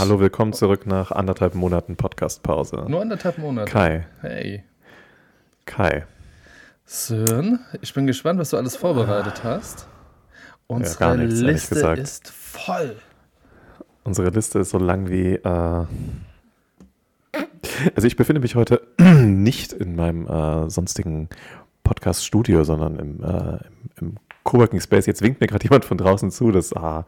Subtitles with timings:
[0.00, 2.86] Hallo, willkommen zurück nach anderthalb Monaten Podcast-Pause.
[2.88, 3.70] Nur anderthalb Monate.
[3.70, 4.06] Kai.
[4.22, 4.64] Hey.
[5.66, 6.06] Kai.
[6.86, 9.86] Sören, ich bin gespannt, was du alles vorbereitet hast.
[10.68, 12.96] Unsere gar nichts, Liste ist voll.
[14.02, 15.34] Unsere Liste ist so lang wie.
[15.34, 15.84] Äh
[17.94, 21.28] also, ich befinde mich heute nicht in meinem äh, sonstigen
[21.84, 23.58] Podcast-Studio, sondern im, äh,
[24.00, 25.06] im, im Coworking Space.
[25.06, 26.50] Jetzt winkt mir gerade jemand von draußen zu.
[26.50, 27.04] Das, ah,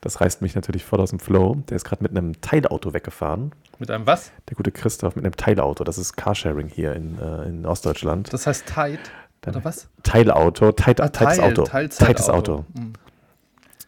[0.00, 1.56] das reißt mich natürlich voll aus dem Flow.
[1.68, 3.52] Der ist gerade mit einem Teilauto weggefahren.
[3.78, 4.30] Mit einem was?
[4.48, 5.84] Der gute Christoph mit einem Teilauto.
[5.84, 8.32] Das ist Carsharing hier in, äh, in Ostdeutschland.
[8.32, 8.98] Das heißt Tide.
[9.46, 9.88] Oder was?
[10.02, 11.64] Teilauto, Teit, Ah, Teil- Auto.
[11.64, 12.64] Teites Auto.
[12.76, 12.94] Hm.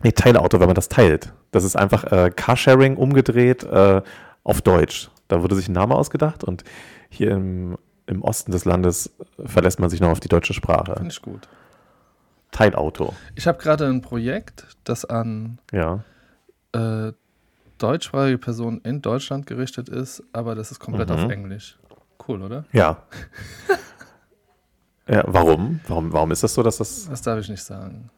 [0.02, 1.32] Nee, Teilauto, wenn man das teilt.
[1.50, 4.02] Das ist einfach äh, Carsharing umgedreht äh,
[4.44, 5.08] auf Deutsch.
[5.28, 6.62] Da wurde sich ein Name ausgedacht und
[7.08, 9.10] hier im, im Osten des Landes
[9.44, 10.94] verlässt man sich noch auf die deutsche Sprache.
[10.96, 11.48] Finde ich gut.
[12.56, 16.02] Teilauto, Ich habe gerade ein Projekt, das an ja.
[16.72, 17.12] äh,
[17.78, 21.14] deutschsprachige Personen in Deutschland gerichtet ist, aber das ist komplett Mhm.
[21.16, 21.78] auf Englisch.
[22.26, 22.64] Cool, oder?
[22.72, 23.02] Ja.
[25.08, 25.80] ja warum?
[25.86, 26.12] warum?
[26.12, 28.10] Warum ist das so, dass das Das darf ich nicht sagen.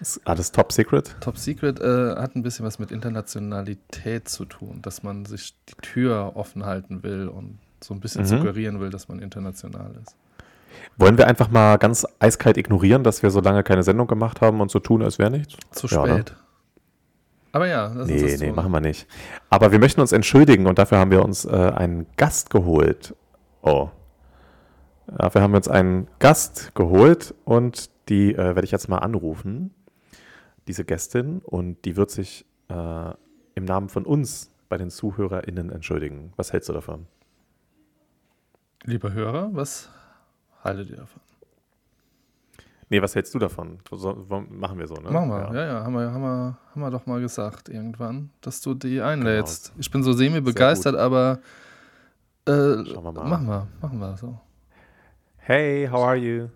[0.00, 1.14] ist alles top secret?
[1.20, 5.74] Top Secret äh, hat ein bisschen was mit Internationalität zu tun, dass man sich die
[5.82, 8.26] Tür offen halten will und so ein bisschen Mhm.
[8.28, 10.14] suggerieren will, dass man international ist.
[10.96, 14.60] Wollen wir einfach mal ganz eiskalt ignorieren, dass wir so lange keine Sendung gemacht haben
[14.60, 15.56] und so tun, als wäre nichts?
[15.72, 16.14] Zu Ja, ne?
[16.14, 16.36] spät.
[17.52, 19.06] Aber ja, uns Nee, das nee, machen wir nicht.
[19.48, 23.14] Aber wir möchten uns entschuldigen und dafür haben wir uns äh, einen Gast geholt.
[23.62, 23.88] Oh.
[25.06, 29.74] Dafür haben wir uns einen Gast geholt und die äh, werde ich jetzt mal anrufen,
[30.68, 33.12] diese Gästin, und die wird sich äh,
[33.54, 36.32] im Namen von uns bei den ZuhörerInnen entschuldigen.
[36.36, 37.06] Was hältst du davon?
[38.84, 39.90] Lieber Hörer, was
[40.74, 41.20] ihr davon?
[42.88, 43.78] Nee, was hältst du davon?
[43.90, 44.14] So,
[44.48, 45.10] machen wir so, ne?
[45.10, 48.60] Machen wir, ja, ja, haben, wir, haben, wir, haben wir doch mal gesagt irgendwann, dass
[48.60, 49.72] du die einlädst.
[49.76, 51.40] Ich bin so semi-begeistert, aber
[52.46, 53.24] äh, Schauen wir mal.
[53.24, 54.38] machen wir, machen wir so.
[55.38, 56.48] Hey, how are you?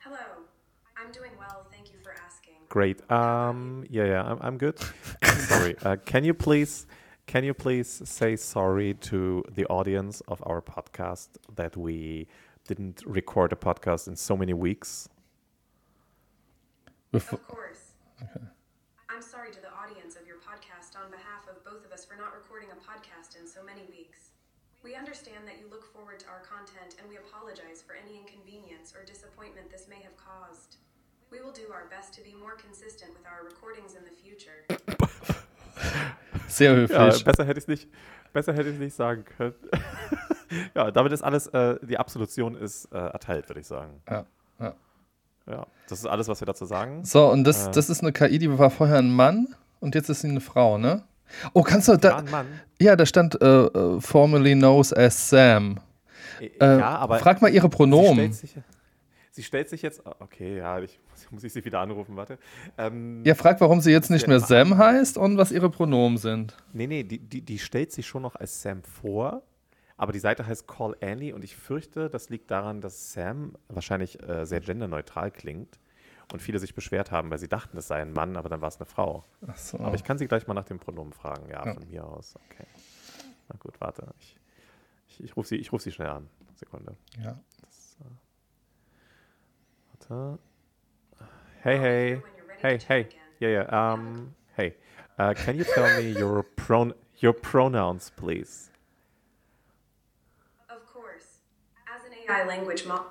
[0.00, 0.16] Hello.
[0.96, 2.54] I'm doing well, thank you for asking.
[2.68, 3.08] Great.
[3.08, 4.78] Um, yeah, yeah, I'm, I'm good.
[5.48, 5.76] sorry.
[5.84, 6.86] Uh, can you please,
[7.26, 12.28] can you please say sorry to the audience of our podcast that we
[12.68, 15.08] didn't record a podcast in so many weeks?
[17.12, 17.92] Bevor, Of course.
[19.10, 22.16] I'm sorry to the audience of your podcast on behalf of both of us for
[22.16, 24.30] not recording a podcast in so many weeks.
[24.84, 28.94] We understand that you look forward to our content and we apologize for any inconvenience
[28.94, 30.76] or disappointment this may have caused.
[31.30, 34.62] We will do our best to be more consistent with our recordings in the future.
[36.48, 37.24] sehr Ja, höflich.
[37.24, 37.88] besser hätte ich es nicht,
[38.32, 39.54] besser hätte ich nicht sagen können.
[40.74, 44.00] ja, damit ist alles, äh, die Absolution ist äh, erteilt, würde ich sagen.
[44.08, 44.24] Ja,
[44.60, 44.74] ja.
[45.48, 47.04] Ja, das ist alles, was wir dazu sagen.
[47.04, 47.70] So, und das, Äh.
[47.70, 50.76] das ist eine KI, die war vorher ein Mann und jetzt ist sie eine Frau,
[50.78, 51.02] ne?
[51.52, 52.22] Oh, kannst du da.
[52.80, 55.78] Ja, da stand äh, äh, formerly knows as Sam.
[56.40, 58.32] Äh, Äh, ja, aber frag mal ihre Pronomen.
[58.32, 58.54] sich,
[59.36, 60.02] sie stellt sich jetzt.
[60.20, 60.98] Okay, ja, ich,
[61.30, 62.38] muss ich sie wieder anrufen, warte.
[62.78, 66.56] Ähm, Ja, frag, warum sie jetzt nicht mehr Sam heißt und was ihre Pronomen sind.
[66.72, 69.42] Nee, nee, die, die, die stellt sich schon noch als Sam vor,
[69.96, 74.20] aber die Seite heißt Call Annie und ich fürchte, das liegt daran, dass Sam wahrscheinlich
[74.26, 75.78] äh, sehr genderneutral klingt
[76.32, 78.68] und viele sich beschwert haben, weil sie dachten, es sei ein Mann, aber dann war
[78.68, 79.24] es eine Frau.
[79.46, 79.78] Ach so.
[79.78, 81.74] Aber ich kann sie gleich mal nach dem Pronomen fragen, ja, Ja.
[81.74, 82.34] von mir aus.
[82.50, 82.66] Okay.
[83.48, 84.08] Na gut, warte.
[84.18, 84.36] Ich,
[85.08, 86.28] ich, ich rufe sie, ich ruf sie schnell an.
[86.56, 86.96] Sekunde.
[87.22, 87.38] ja.
[91.64, 92.24] Hey, hey.
[92.62, 93.08] Hey, hey.
[93.40, 93.92] Yeah, yeah.
[93.92, 94.74] Um, hey.
[95.18, 98.70] Uh, can you tell me your pron your pronouns, please?
[100.70, 101.40] Of course.
[101.88, 103.06] As an AI language model,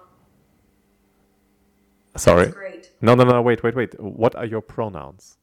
[2.17, 2.47] Sorry.
[2.51, 2.89] great.
[3.01, 3.41] No, no, no.
[3.41, 3.99] Wait, wait, wait.
[4.01, 5.37] What are your pronouns?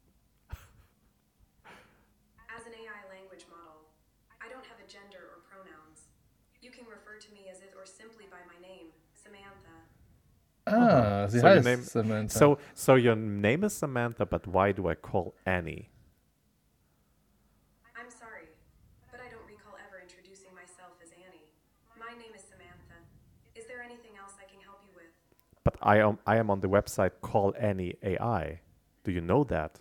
[2.51, 3.89] As an AI language model,
[4.41, 6.09] I don't have a gender or pronouns.
[6.63, 9.77] You can refer to me as it or simply by my name, Samantha.
[10.73, 12.39] Ah, sie So your heißt name- Samantha.
[12.39, 15.89] So, so your name is Samantha, but why do I call Annie?
[17.97, 18.49] I'm sorry,
[19.11, 21.47] but I don't recall ever introducing myself as Annie.
[21.99, 22.97] My name is Samantha.
[23.55, 25.13] Is there anything else I can help you with?
[25.65, 28.61] But I am I am on the website Call Annie AI.
[29.05, 29.81] Do you know that?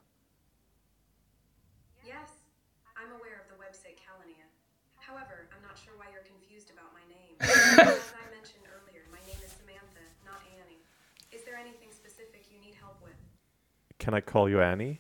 [14.01, 14.99] Can I call you Annie,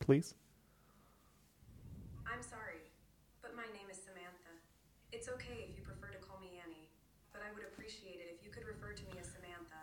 [0.00, 0.34] please?
[2.26, 2.84] I'm sorry,
[3.40, 4.52] but my name is Samantha.
[5.12, 6.92] It's okay if you prefer to call me Annie,
[7.32, 9.80] but I would appreciate it if you could refer to me as Samantha.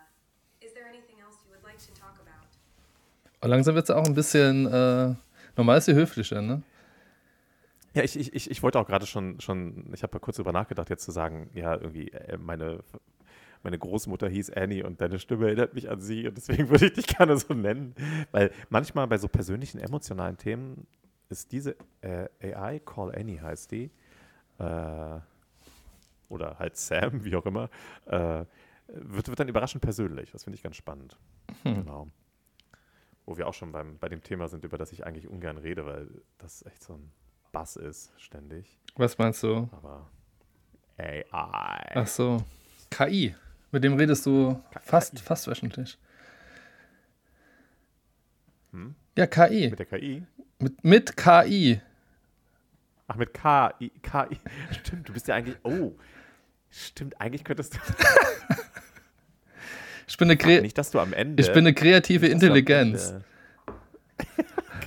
[0.62, 2.46] Is there anything else you would like to talk about?
[3.42, 5.16] Und langsam wird sie auch ein bisschen, äh,
[5.58, 6.62] normal ist sie höflicher, ne?
[7.96, 11.04] Ja, ich, ich, ich wollte auch gerade schon, schon, ich habe kurz darüber nachgedacht, jetzt
[11.04, 12.84] zu sagen, ja, irgendwie, äh, meine,
[13.66, 16.94] meine Großmutter hieß Annie und deine Stimme erinnert mich an sie und deswegen würde ich
[16.94, 17.96] dich gerne so nennen.
[18.32, 20.86] Weil manchmal bei so persönlichen, emotionalen Themen
[21.30, 23.90] ist diese äh, AI, Call Annie heißt die,
[24.60, 25.20] äh,
[26.30, 27.70] oder halt Sam, wie auch immer,
[28.06, 28.46] äh,
[28.88, 30.32] wird, wird dann überraschend persönlich.
[30.32, 31.18] Das finde ich ganz spannend.
[31.64, 31.76] Hm.
[31.84, 32.08] Genau.
[33.26, 35.88] Wo wir auch schon beim, bei dem Thema sind, über das ich eigentlich ungern rede,
[35.88, 36.08] weil
[36.38, 37.12] das echt so ein
[37.52, 38.80] Bass ist, ständig.
[38.96, 39.68] Was meinst du?
[39.72, 40.08] Aber
[40.98, 41.96] AI.
[41.96, 42.44] Ach so.
[42.92, 43.34] KI.
[43.72, 45.98] Mit dem redest du fast, fast wöchentlich.
[48.72, 48.96] Hm?
[49.18, 49.70] Ja, KI.
[49.70, 50.24] Mit der KI?
[50.60, 51.82] Mit, mit KI.
[53.08, 53.90] Ach, mit KI.
[54.02, 54.40] KI.
[54.80, 55.58] Stimmt, du bist ja eigentlich.
[55.64, 55.94] Oh.
[56.70, 57.80] Stimmt, eigentlich könntest du.
[60.08, 63.14] ich bin eine, Kre nicht, dass du am Ende, ich bin eine kreative Intelligenz.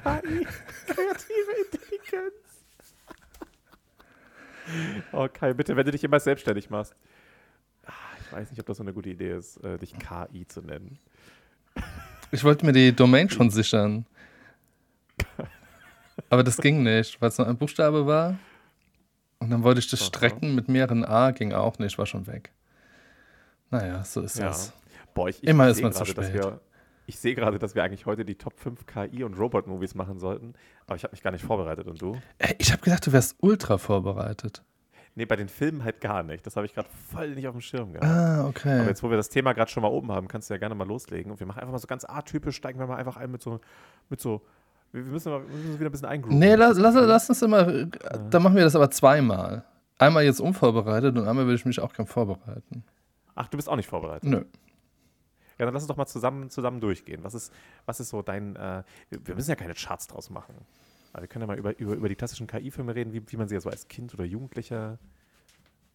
[0.03, 0.47] KI.
[0.87, 2.35] Kreative Intelligenz.
[5.13, 6.95] Oh, Kai, bitte, wenn du dich immer selbstständig machst.
[8.31, 10.99] Ich weiß nicht, ob das so eine gute Idee ist, äh, dich KI zu nennen.
[12.31, 14.05] Ich wollte mir die Domain schon sichern.
[16.31, 18.39] Aber das ging nicht, weil es nur ein Buchstabe war.
[19.39, 22.53] Und dann wollte ich das strecken mit mehreren A, ging auch nicht, war schon weg.
[23.71, 24.47] Naja, so ist ja.
[24.49, 24.73] das.
[25.15, 26.35] Boah, ich, ich Immer ist man zu spät.
[26.35, 26.61] Wir,
[27.07, 30.55] ich sehe gerade, dass wir eigentlich heute die Top 5 KI und Robot-Movies machen sollten,
[30.87, 31.87] aber ich habe mich gar nicht vorbereitet.
[31.87, 32.21] Und du?
[32.59, 34.63] Ich habe gedacht, du wärst ultra vorbereitet.
[35.19, 36.47] Nee, bei den Filmen halt gar nicht.
[36.47, 38.07] Das habe ich gerade voll nicht auf dem Schirm gehabt.
[38.07, 38.79] Ah, okay.
[38.79, 40.77] Aber jetzt, wo wir das Thema gerade schon mal oben haben, kannst du ja gerne
[40.77, 41.33] mal loslegen.
[41.33, 43.59] Und wir machen einfach mal so ganz atypisch, steigen wir mal einfach ein mit so,
[44.11, 44.43] mit so
[44.93, 46.39] wir müssen, mal, wir müssen uns wieder ein bisschen eingrooven.
[46.39, 47.87] Nee, lass, lass, lass uns immer, ja.
[48.31, 49.65] dann machen wir das aber zweimal.
[49.99, 52.85] Einmal jetzt unvorbereitet und einmal will ich mich auch gern vorbereiten.
[53.35, 54.23] Ach, du bist auch nicht vorbereitet?
[54.31, 54.45] Nö.
[55.59, 57.25] Ja, dann lass uns doch mal zusammen, zusammen durchgehen.
[57.25, 57.53] Was ist,
[57.87, 60.55] was ist so dein, äh, wir müssen ja keine Charts draus machen.
[61.19, 63.49] Aber wir können ja mal über, über, über die klassischen KI-Filme reden, wie, wie man
[63.49, 64.99] sie ja so als Kind oder Jugendlicher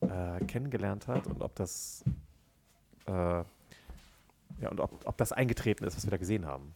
[0.02, 2.04] äh, kennengelernt hat und ob das,
[3.08, 3.46] äh, ja,
[4.70, 6.76] und ob, ob das eingetreten ist, was wir da gesehen haben.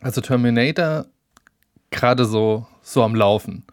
[0.00, 1.06] Also Terminator
[1.90, 3.64] gerade so, so am Laufen.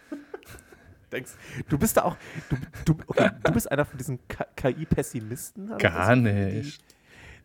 [1.12, 1.32] Denkst,
[1.68, 2.16] du bist da auch,
[2.48, 2.56] du,
[2.86, 4.20] du, okay, du bist einer von diesen
[4.56, 5.72] KI-Pessimisten?
[5.72, 6.82] Also Gar nicht.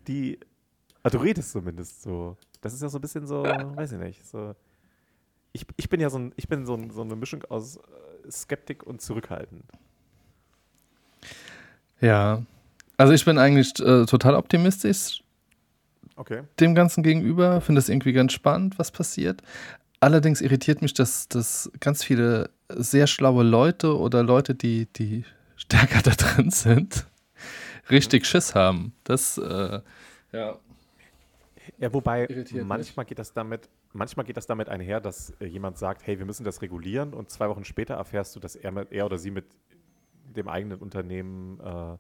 [0.08, 0.40] Die, die
[1.04, 2.38] also du redest zumindest so.
[2.62, 4.56] Das ist ja so ein bisschen so, weiß ich nicht, so.
[5.56, 8.30] Ich, ich bin ja so, ein, ich bin so, ein, so eine Mischung aus äh,
[8.30, 9.64] Skeptik und zurückhaltend.
[12.02, 12.44] Ja,
[12.98, 15.24] also ich bin eigentlich äh, total optimistisch
[16.18, 16.42] okay.
[16.60, 19.44] dem Ganzen gegenüber, finde es irgendwie ganz spannend, was passiert.
[20.02, 25.24] Allerdings irritiert mich, dass, dass ganz viele sehr schlaue Leute oder Leute, die, die
[25.56, 27.06] stärker da drin sind,
[27.90, 28.92] richtig Schiss haben.
[29.06, 29.80] Das, äh,
[30.34, 30.60] ja.
[31.78, 32.28] Ja, wobei
[32.66, 36.26] manchmal geht das damit, manchmal geht das damit einher, dass äh, jemand sagt, hey, wir
[36.26, 39.32] müssen das regulieren und zwei Wochen später erfährst du, dass er, mit, er oder sie
[39.32, 39.46] mit
[40.36, 41.98] dem eigenen Unternehmen äh,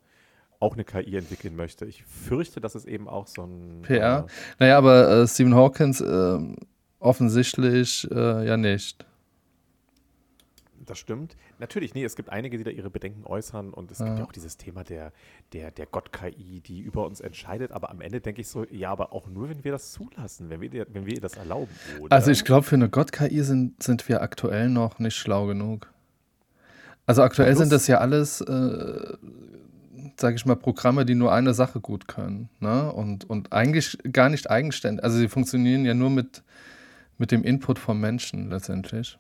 [0.59, 1.85] auch eine KI entwickeln möchte.
[1.85, 4.25] Ich fürchte, dass es eben auch so ein PR.
[4.27, 6.57] Äh, naja, aber äh, Stephen Hawkins ähm,
[7.05, 9.05] Offensichtlich äh, ja nicht.
[10.85, 11.35] Das stimmt.
[11.59, 14.05] Natürlich, nee, es gibt einige, die da ihre Bedenken äußern und es ja.
[14.05, 15.11] gibt ja auch dieses Thema der,
[15.53, 17.71] der, der Gott-KI, die über uns entscheidet.
[17.71, 20.61] Aber am Ende denke ich so, ja, aber auch nur, wenn wir das zulassen, wenn
[20.61, 21.71] wir, wenn wir das erlauben.
[21.99, 22.15] Oder?
[22.15, 25.91] Also ich glaube, für eine Gott-KI sind, sind wir aktuell noch nicht schlau genug.
[27.05, 29.17] Also aktuell sind das ja alles, äh,
[30.17, 32.49] sage ich mal, Programme, die nur eine Sache gut können.
[32.59, 32.91] Ne?
[32.91, 35.03] Und, und eigentlich gar nicht eigenständig.
[35.03, 36.43] Also sie funktionieren ja nur mit
[37.17, 39.17] mit dem Input vom Menschen letztendlich.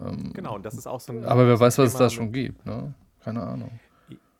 [0.00, 1.24] Ähm, genau, und das ist auch so ein.
[1.24, 2.94] Aber wer weiß, was es da schon gibt, ne?
[3.22, 3.78] Keine Ahnung.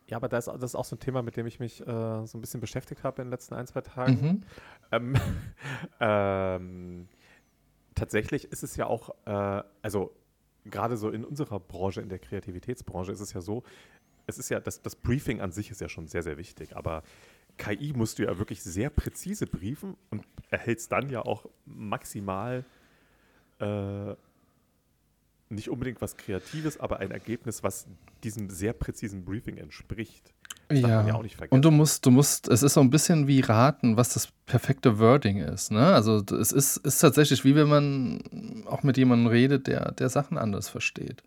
[0.06, 1.84] Ja, aber das, das ist auch so ein Thema, mit dem ich mich äh,
[2.26, 4.20] so ein bisschen beschäftigt habe in den letzten ein, zwei Tagen.
[4.20, 4.42] Mhm.
[4.90, 5.16] Ähm,
[6.00, 7.08] ähm,
[7.94, 10.12] tatsächlich ist es ja auch, äh, also
[10.64, 13.62] gerade so in unserer Branche, in der Kreativitätsbranche, ist es ja so,
[14.26, 17.02] es ist ja, das, das Briefing an sich ist ja schon sehr, sehr wichtig, aber
[17.56, 22.64] KI musst du ja wirklich sehr präzise briefen und erhältst dann ja auch maximal
[23.60, 24.14] äh,
[25.50, 27.86] nicht unbedingt was Kreatives, aber ein Ergebnis, was
[28.22, 30.32] diesem sehr präzisen Briefing entspricht.
[30.68, 31.06] Das ja.
[31.06, 34.28] ja und du musst, du musst, es ist so ein bisschen wie raten, was das
[34.46, 35.72] perfekte Wording ist.
[35.72, 35.84] Ne?
[35.84, 40.38] Also es ist, ist tatsächlich wie wenn man auch mit jemandem redet, der, der Sachen
[40.38, 41.24] anders versteht.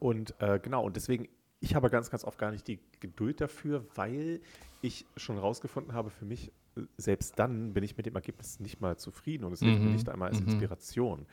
[0.00, 1.28] Und äh, genau, und deswegen,
[1.60, 4.42] ich habe ganz, ganz oft gar nicht die Geduld dafür, weil
[4.82, 6.52] ich schon rausgefunden habe, für mich,
[6.98, 9.86] selbst dann bin ich mit dem Ergebnis nicht mal zufrieden und es hilft mhm.
[9.86, 10.48] mir nicht einmal als mhm.
[10.48, 11.24] Inspiration.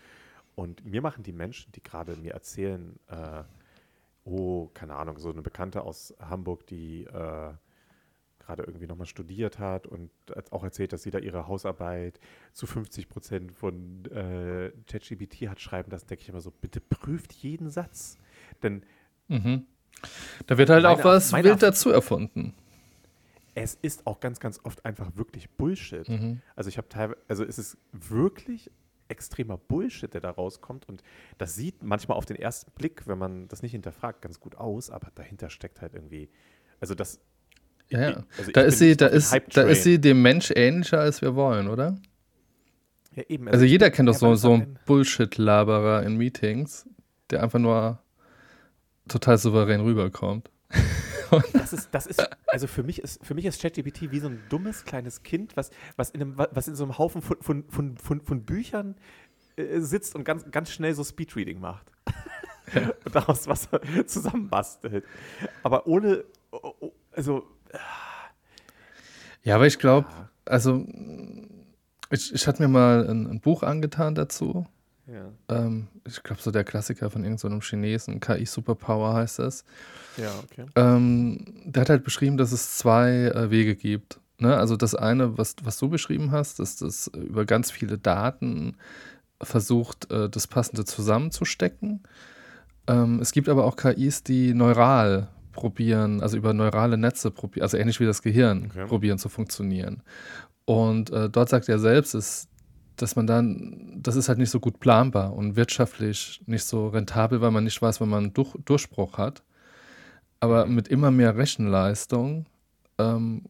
[0.55, 3.43] Und mir machen die Menschen, die gerade mir erzählen, äh,
[4.25, 7.53] oh, keine Ahnung, so eine Bekannte aus Hamburg, die äh,
[8.39, 10.11] gerade irgendwie nochmal studiert hat und
[10.51, 12.19] auch erzählt, dass sie da ihre Hausarbeit
[12.53, 17.33] zu 50 Prozent von äh, ChatGPT hat schreiben lassen, denke ich immer so, bitte prüft
[17.33, 18.17] jeden Satz.
[18.63, 18.83] Denn
[19.27, 19.65] mhm.
[20.47, 22.53] da wird halt meine, auch was wild dazu erfunden.
[23.53, 26.07] Es ist auch ganz, ganz oft einfach wirklich Bullshit.
[26.07, 26.41] Mhm.
[26.55, 28.71] Also ich habe teilweise, also es ist wirklich
[29.11, 30.89] extremer Bullshit, der da rauskommt.
[30.89, 31.03] Und
[31.37, 34.89] das sieht manchmal auf den ersten Blick, wenn man das nicht hinterfragt, ganz gut aus,
[34.89, 36.29] aber dahinter steckt halt irgendwie,
[36.79, 37.19] also das.
[37.89, 38.23] Ja, ja.
[38.37, 41.67] Also da, ist sie, da, ist, da ist sie dem Mensch ähnlicher, als wir wollen,
[41.67, 41.97] oder?
[43.13, 43.47] Ja, eben.
[43.47, 46.87] Also, also jeder kennt doch so, so einen Bullshit-Laberer in Meetings,
[47.29, 47.99] der einfach nur
[49.09, 50.49] total souverän rüberkommt.
[51.53, 54.41] das ist, das ist, also für mich ist, für mich ist ChatGPT wie so ein
[54.49, 57.97] dummes kleines Kind, was, was, in, einem, was in so einem Haufen von, von, von,
[57.97, 58.95] von, von Büchern
[59.55, 61.91] äh, sitzt und ganz, ganz schnell so Speedreading macht.
[63.05, 63.69] und daraus was
[64.05, 65.05] zusammenbastelt.
[65.63, 66.23] Aber ohne,
[67.11, 67.47] also.
[69.43, 70.07] Ja, aber ich glaube,
[70.45, 70.85] also
[72.09, 74.67] ich, ich hatte mir mal ein, ein Buch angetan dazu.
[75.11, 75.31] Ja.
[75.49, 79.65] Ähm, ich glaube, so der Klassiker von irgendeinem so Chinesen, KI Superpower heißt das.
[80.17, 80.65] Ja, okay.
[80.75, 84.19] Ähm, der hat halt beschrieben, dass es zwei äh, Wege gibt.
[84.37, 84.55] Ne?
[84.55, 88.77] Also das eine, was, was du beschrieben hast, dass das über ganz viele Daten
[89.41, 92.01] versucht, äh, das Passende zusammenzustecken.
[92.87, 97.77] Ähm, es gibt aber auch KIs, die neural probieren, also über neurale Netze probieren, also
[97.77, 98.85] ähnlich wie das Gehirn okay.
[98.85, 100.01] probieren zu funktionieren.
[100.65, 102.47] Und äh, dort sagt er selbst, ist,
[103.01, 107.41] dass man dann, das ist halt nicht so gut planbar und wirtschaftlich nicht so rentabel,
[107.41, 109.43] weil man nicht weiß, wann man einen Durch, Durchbruch hat.
[110.39, 112.45] Aber mit immer mehr Rechenleistung
[112.97, 113.43] ähm,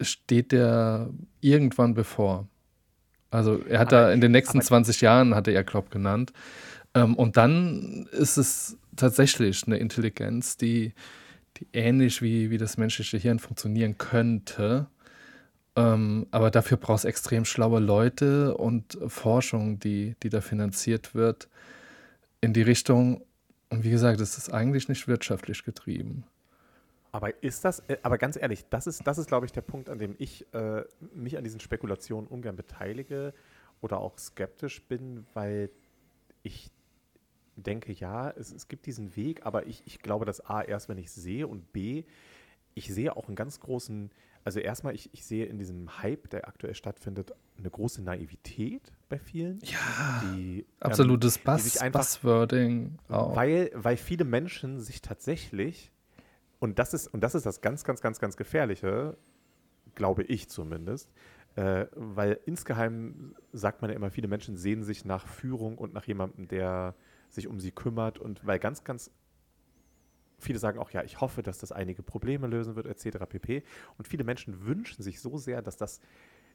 [0.00, 2.48] steht der irgendwann bevor.
[3.30, 6.32] Also er hat aber, da in den nächsten 20 Jahren, hatte er Klopp genannt.
[6.94, 10.92] Ähm, und dann ist es tatsächlich eine Intelligenz, die,
[11.56, 14.86] die ähnlich wie, wie das menschliche Hirn funktionieren könnte.
[15.76, 21.48] Ähm, aber dafür brauchst extrem schlaue Leute und Forschung, die, die da finanziert wird,
[22.40, 23.24] in die Richtung.
[23.70, 26.24] Und wie gesagt, es ist eigentlich nicht wirtschaftlich getrieben.
[27.10, 29.88] Aber ist das, äh, aber ganz ehrlich, das ist, das ist, glaube ich, der Punkt,
[29.88, 30.82] an dem ich äh,
[31.14, 33.32] mich an diesen Spekulationen ungern beteilige
[33.80, 35.70] oder auch skeptisch bin, weil
[36.42, 36.70] ich
[37.56, 40.98] denke, ja, es, es gibt diesen Weg, aber ich, ich glaube, dass A, erst wenn
[40.98, 42.04] ich sehe und B,
[42.74, 44.10] ich sehe auch einen ganz großen,
[44.44, 49.18] also erstmal, ich, ich sehe in diesem Hype, der aktuell stattfindet, eine große Naivität bei
[49.18, 49.58] vielen.
[49.62, 52.98] Ja, die, absolutes ähm, Buzz, Buzzwording.
[53.08, 53.34] Auch.
[53.34, 55.90] Weil, weil viele Menschen sich tatsächlich
[56.64, 59.18] und das ist, und das ist das ganz, ganz, ganz, ganz Gefährliche,
[59.94, 61.10] glaube ich zumindest,
[61.56, 66.06] äh, weil insgeheim sagt man ja immer, viele Menschen sehen sich nach Führung und nach
[66.06, 66.94] jemandem, der
[67.28, 69.10] sich um sie kümmert und weil ganz, ganz
[70.38, 73.18] viele sagen auch, ja, ich hoffe, dass das einige Probleme lösen wird, etc.
[73.28, 73.62] pp.
[73.98, 76.00] Und viele Menschen wünschen sich so sehr, dass das,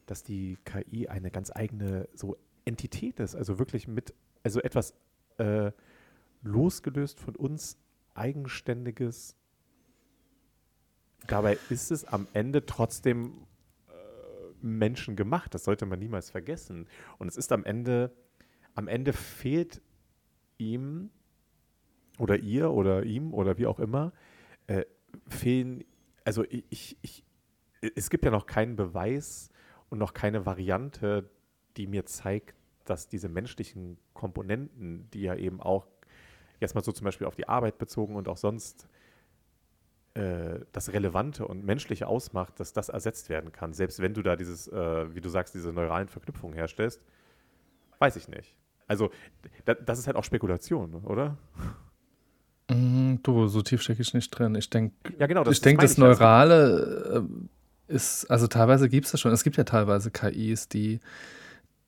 [0.06, 4.94] dass die KI eine ganz eigene so Entität ist, also wirklich mit, also etwas
[5.38, 5.72] äh,
[6.42, 7.78] losgelöst von uns,
[8.14, 9.40] eigenständiges,
[11.28, 13.46] Dabei ist es am Ende trotzdem
[13.88, 15.54] äh, Menschen gemacht.
[15.54, 16.88] Das sollte man niemals vergessen.
[17.18, 18.12] Und es ist am Ende,
[18.74, 19.82] am Ende fehlt
[20.58, 21.12] ihm
[22.20, 24.14] oder ihr oder ihm oder wie auch immer,
[24.68, 24.86] äh,
[25.28, 25.84] fehlen,
[26.24, 27.24] also ich, ich,
[27.96, 29.50] es gibt ja noch keinen Beweis
[29.90, 31.30] und noch keine Variante,
[31.78, 35.88] die mir zeigt, dass diese menschlichen Komponenten, die ja eben auch
[36.60, 38.88] jetzt mal so zum Beispiel auf die Arbeit bezogen und auch sonst
[40.16, 43.74] äh, das Relevante und Menschliche ausmacht, dass das ersetzt werden kann.
[43.74, 47.02] Selbst wenn du da dieses, äh, wie du sagst, diese neuralen Verknüpfungen herstellst,
[48.00, 48.56] weiß ich nicht.
[48.88, 49.12] Also,
[49.66, 51.38] da, das ist halt auch Spekulation, oder?
[53.30, 54.56] Du, so tief stecke ich nicht drin.
[54.56, 57.28] Ich denke, ja, genau, das, ich denke, das, das Neurale
[57.88, 59.32] äh, ist, also teilweise gibt es das schon.
[59.32, 61.00] Es gibt ja teilweise KIs, die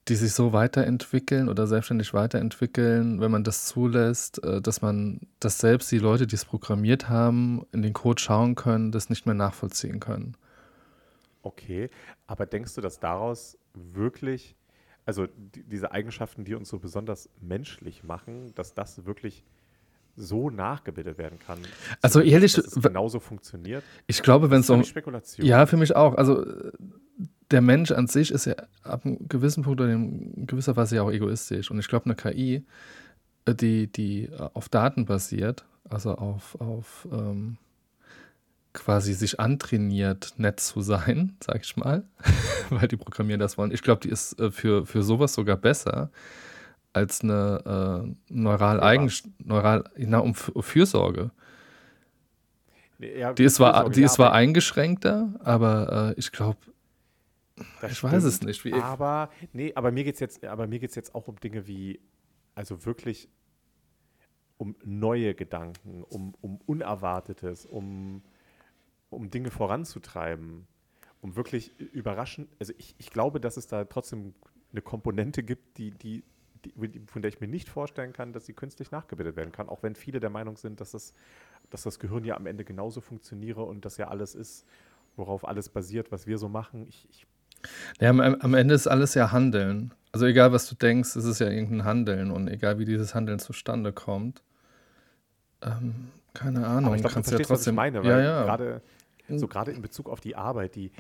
[0.07, 5.60] die sich so weiterentwickeln oder selbstständig weiterentwickeln, wenn man das zulässt, äh, dass man, dass
[5.60, 9.36] selbst die Leute, die es programmiert haben, in den Code schauen können, das nicht mehr
[9.36, 10.36] nachvollziehen können.
[11.43, 11.89] Okay,
[12.27, 14.55] aber denkst du, dass daraus wirklich,
[15.05, 19.43] also die, diese Eigenschaften, die uns so besonders menschlich machen, dass das wirklich
[20.15, 21.59] so nachgebildet werden kann.
[22.01, 23.83] Also ehrlich, dass es genauso funktioniert.
[24.07, 25.45] Ich glaube, wenn es um Spekulation.
[25.45, 26.15] Ja, für mich auch.
[26.15, 26.45] Also
[27.51, 31.03] der Mensch an sich ist ja ab einem gewissen Punkt oder in gewisser Weise ja
[31.03, 31.69] auch egoistisch.
[31.69, 32.65] Und ich glaube, eine KI,
[33.45, 37.57] äh, die, die auf Daten basiert, also auf, auf ähm,
[38.73, 42.03] quasi sich antrainiert, nett zu sein, sag ich mal,
[42.69, 43.71] weil die Programmieren das wollen.
[43.71, 46.09] Ich glaube, die ist äh, für, für sowas sogar besser
[46.93, 51.31] als eine äh, neural eigen neural na, um Fürsorge.
[52.98, 56.57] nee, ja, die ist zwar, die ist zwar eingeschränkter, aber äh, ich glaube,
[57.57, 58.65] ich stimmt, weiß es nicht.
[58.65, 60.43] Wie aber, nee, aber mir geht es jetzt,
[60.95, 62.00] jetzt auch um Dinge wie,
[62.55, 63.29] also wirklich
[64.57, 68.21] um neue Gedanken, um, um Unerwartetes, um,
[69.10, 70.67] um Dinge voranzutreiben,
[71.21, 74.36] um wirklich überraschend, also ich, ich glaube, dass es da trotzdem
[74.71, 76.24] eine Komponente gibt, die, die,
[76.65, 79.83] die, von der ich mir nicht vorstellen kann, dass sie künstlich nachgebildet werden kann, auch
[79.83, 81.13] wenn viele der Meinung sind, dass das,
[81.69, 84.65] dass das Gehirn ja am Ende genauso funktioniere und das ja alles ist,
[85.15, 86.85] worauf alles basiert, was wir so machen.
[86.87, 87.27] Ich, ich
[87.99, 89.93] ja, am, am, Ende ist alles ja Handeln.
[90.11, 93.39] Also egal, was du denkst, ist es ja irgendein Handeln und egal, wie dieses Handeln
[93.39, 94.41] zustande kommt.
[95.61, 96.85] Ähm, keine Ahnung.
[96.85, 98.43] Aber ich glaube, du verstehst, ja trotzdem, was ich meine, weil ja, ja.
[98.43, 98.81] gerade
[99.37, 100.91] so gerade in Bezug auf die Arbeit, die äh,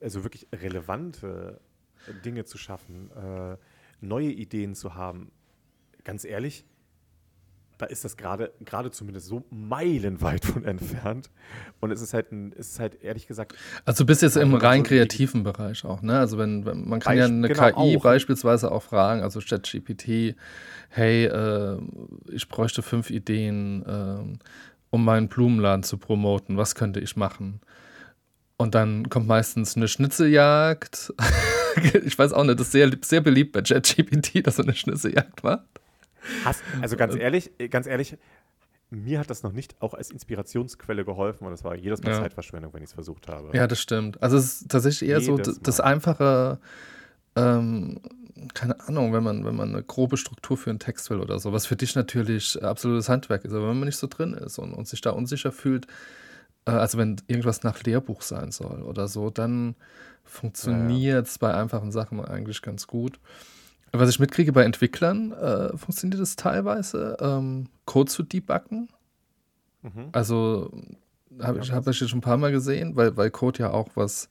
[0.00, 1.60] also wirklich relevante
[2.24, 3.56] Dinge zu schaffen, äh,
[4.00, 5.30] neue Ideen zu haben,
[6.04, 6.64] ganz ehrlich,
[7.78, 11.30] da ist das gerade gerade zumindest so meilenweit von entfernt.
[11.80, 13.54] Und es ist halt, ein, es ist halt ehrlich gesagt.
[13.84, 16.18] Also du bist jetzt im rein kreativen Bereich auch, ne?
[16.18, 18.02] Also wenn, wenn man kann Beich, ja eine genau, KI auch.
[18.02, 20.36] beispielsweise auch fragen, also ChatGPT,
[20.88, 21.78] hey, äh,
[22.30, 24.38] ich bräuchte fünf Ideen, äh,
[24.90, 26.56] um meinen Blumenladen zu promoten.
[26.56, 27.60] Was könnte ich machen?
[28.56, 31.12] Und dann kommt meistens eine Schnitzeljagd.
[32.04, 35.42] ich weiß auch nicht, das ist sehr, sehr beliebt bei ChatGPT, dass er eine Schnitzeljagd
[35.42, 35.66] macht.
[36.44, 38.16] Hast, also ganz ehrlich, ganz ehrlich,
[38.90, 42.20] mir hat das noch nicht auch als Inspirationsquelle geholfen und das war jedes Mal ja.
[42.20, 43.56] Zeitverschwendung, wenn ich es versucht habe.
[43.56, 44.22] Ja, das stimmt.
[44.22, 46.58] Also es ist tatsächlich eher jedes so das, einfache,
[47.36, 48.00] ähm,
[48.54, 51.52] keine Ahnung, wenn man, wenn man eine grobe Struktur für einen Text will oder so,
[51.52, 54.72] was für dich natürlich absolutes Handwerk ist, aber wenn man nicht so drin ist und,
[54.72, 55.86] und sich da unsicher fühlt,
[56.66, 59.74] äh, also wenn irgendwas nach Lehrbuch sein soll oder so, dann
[60.24, 61.52] funktioniert es ja, ja.
[61.52, 63.20] bei einfachen Sachen eigentlich ganz gut.
[63.92, 68.88] Was ich mitkriege bei Entwicklern, äh, funktioniert es teilweise, ähm, Code zu debuggen.
[69.82, 70.08] Mhm.
[70.12, 70.72] Also
[71.40, 74.28] habe ich, hab ich schon ein paar Mal gesehen, weil, weil Code ja auch was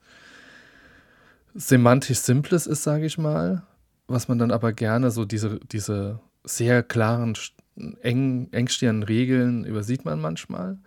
[1.53, 3.63] semantisch Simples ist, sage ich mal,
[4.07, 7.37] was man dann aber gerne so diese, diese sehr klaren,
[8.01, 10.77] eng, engstirnigen Regeln übersieht man manchmal.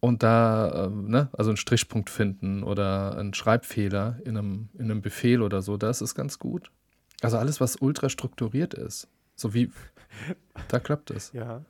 [0.00, 5.02] Und da, ähm, ne, also einen Strichpunkt finden oder einen Schreibfehler in einem, in einem
[5.02, 6.70] Befehl oder so, das ist ganz gut.
[7.20, 9.08] Also alles, was ultra strukturiert ist.
[9.36, 9.70] So wie,
[10.68, 11.32] da klappt es.
[11.34, 11.64] Ja.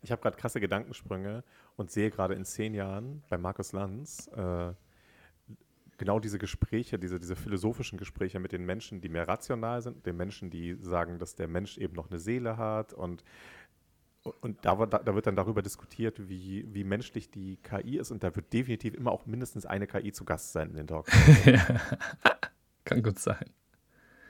[0.00, 1.42] Ich habe gerade krasse Gedankensprünge
[1.74, 4.72] und sehe gerade in zehn Jahren bei Markus Lanz äh,
[5.98, 10.16] genau diese Gespräche, diese, diese philosophischen Gespräche mit den Menschen, die mehr rational sind, den
[10.16, 13.24] Menschen, die sagen, dass der Mensch eben noch eine Seele hat und
[14.40, 18.10] und da, da, wird dann darüber diskutiert, wie, wie menschlich die KI ist.
[18.10, 21.12] Und da wird definitiv immer auch mindestens eine KI zu Gast sein in den Talks.
[22.84, 23.44] Kann gut sein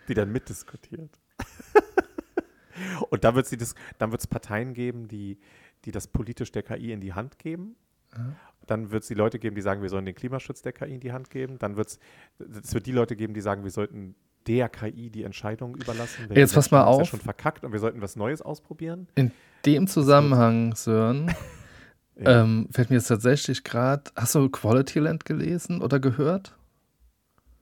[0.08, 1.20] die dann mitdiskutiert.
[3.10, 5.38] Und dann wird es Parteien geben, die,
[5.84, 7.76] die das politisch der KI in die Hand geben.
[8.16, 8.36] Mhm.
[8.66, 11.00] Dann wird es die Leute geben, die sagen, wir sollen den Klimaschutz der KI in
[11.00, 11.58] die Hand geben.
[11.58, 11.98] Dann wird's,
[12.38, 14.14] es wird die Leute geben, die sagen, wir sollten
[14.48, 16.28] der KI die Entscheidung überlassen.
[16.34, 17.02] Jetzt pass mal auf.
[17.02, 19.08] Ist ja schon verkackt und wir sollten was Neues ausprobieren.
[19.14, 19.30] In
[19.66, 21.34] dem Zusammenhang, Sören,
[22.16, 22.42] ja.
[22.42, 26.54] ähm, fällt mir jetzt tatsächlich gerade, hast du Quality Land gelesen oder gehört?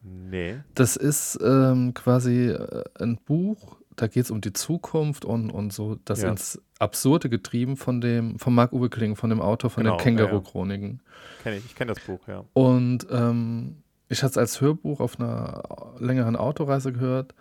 [0.03, 0.61] Nee.
[0.75, 5.73] Das ist ähm, quasi äh, ein Buch, da geht es um die Zukunft und, und
[5.73, 6.29] so das ja.
[6.29, 10.89] ins Absurde getrieben von dem, von Marc-Uwe Kling, von dem Autor von genau, den Känguru-Chroniken.
[10.89, 11.43] Ja, ja.
[11.43, 12.45] Kenn ich, ich kenne das Buch, ja.
[12.53, 17.35] Und ähm, ich hatte es als Hörbuch auf einer längeren Autoreise gehört.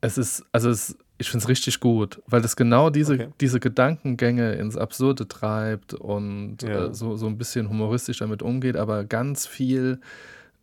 [0.00, 3.28] Es ist, also es, ich finde es richtig gut, weil das genau diese, okay.
[3.40, 6.86] diese Gedankengänge ins Absurde treibt und ja.
[6.86, 10.00] äh, so, so ein bisschen humoristisch damit umgeht, aber ganz viel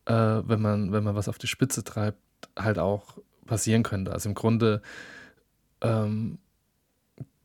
[0.10, 2.18] äh, wenn, man, wenn man was auf die Spitze treibt,
[2.58, 4.12] halt auch passieren könnte.
[4.12, 4.82] Also im Grunde
[5.82, 6.40] ähm,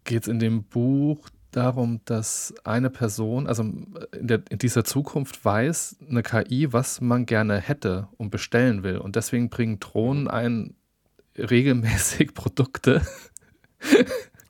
[0.04, 5.44] geht es in dem Buch darum, dass eine Person, also in, der, in, dieser Zukunft
[5.44, 8.98] weiß eine KI, was man gerne hätte und bestellen will.
[8.98, 10.74] Und deswegen bringen Drohnen ein
[11.38, 13.02] regelmäßig Produkte,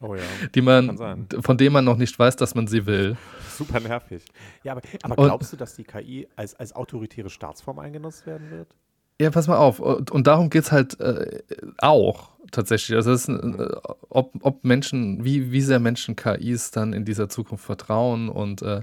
[0.01, 0.23] oh ja,
[0.55, 3.17] die man, von denen man noch nicht weiß, dass man sie will.
[3.57, 4.25] Super nervig.
[4.63, 8.75] Ja, aber, aber glaubst du, dass die KI als, als autoritäre Staatsform eingenutzt werden wird?
[9.21, 9.79] Ja, pass mal auf.
[9.81, 11.43] Und, darum geht es halt äh,
[11.79, 12.97] auch tatsächlich.
[12.97, 13.77] Also ist, äh,
[14.09, 18.29] ob, ob Menschen, wie, wie sehr Menschen KIs dann in dieser Zukunft vertrauen.
[18.29, 18.83] Und äh,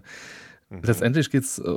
[0.70, 0.82] mhm.
[0.84, 1.76] letztendlich geht es äh,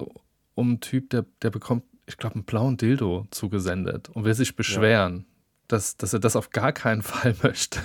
[0.55, 4.55] um einen Typ, der, der bekommt, ich glaube, einen blauen Dildo zugesendet und will sich
[4.55, 5.25] beschweren, ja.
[5.69, 7.81] dass, dass er das auf gar keinen Fall möchte.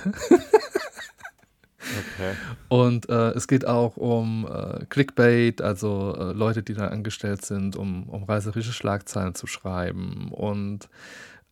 [1.98, 2.34] Okay.
[2.68, 7.76] Und äh, es geht auch um äh, Clickbait, also äh, Leute, die da angestellt sind,
[7.76, 10.28] um, um reißerische Schlagzeilen zu schreiben.
[10.32, 10.88] Und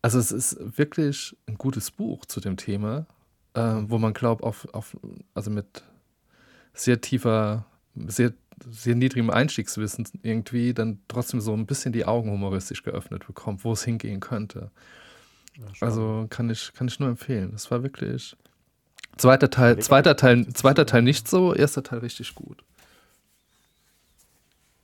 [0.01, 3.05] also es ist wirklich ein gutes Buch zu dem Thema,
[3.53, 4.97] äh, wo man glaubt, auf, auf,
[5.33, 5.83] also mit
[6.73, 7.65] sehr tiefer,
[8.07, 8.33] sehr
[8.69, 13.71] sehr niedrigem Einstiegswissen irgendwie dann trotzdem so ein bisschen die Augen humoristisch geöffnet bekommt, wo
[13.71, 14.71] es hingehen könnte.
[15.57, 17.51] Ja, also kann ich, kann ich nur empfehlen.
[17.51, 18.35] Das war wirklich.
[19.19, 22.63] Zweiter Teil, zweiter Teil, zweiter Teil nicht so, erster Teil richtig gut.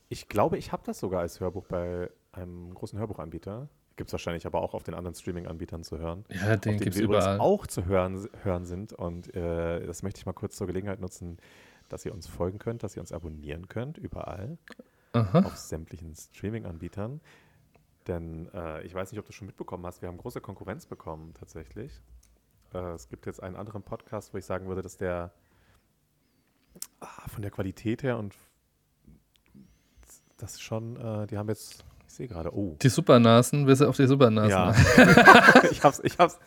[0.09, 3.69] Ich glaube, ich habe das sogar als Hörbuch bei einem großen Hörbuchanbieter.
[3.95, 6.25] Gibt es wahrscheinlich aber auch auf den anderen Streaming-Anbietern zu hören.
[6.29, 7.39] Ja, den gibt es überall.
[7.39, 8.91] auch zu hören, hören sind.
[8.91, 11.37] Und äh, das möchte ich mal kurz zur Gelegenheit nutzen,
[11.87, 14.57] dass ihr uns folgen könnt, dass ihr uns abonnieren könnt, überall.
[15.13, 15.39] Aha.
[15.39, 17.21] Auf sämtlichen Streaming-Anbietern.
[18.07, 21.33] Denn äh, ich weiß nicht, ob du schon mitbekommen hast, wir haben große Konkurrenz bekommen
[21.39, 22.01] tatsächlich.
[22.75, 25.31] Äh, es gibt jetzt einen anderen Podcast, wo ich sagen würde, dass der
[26.99, 28.35] ah, von der Qualität her und
[30.37, 32.75] das schon, äh, die haben jetzt sehe gerade, oh.
[32.81, 34.49] Die Supernasen, wir sind auf die Supernasen.
[34.49, 34.73] Ja.
[35.71, 36.39] ich hab's, ich, hab's,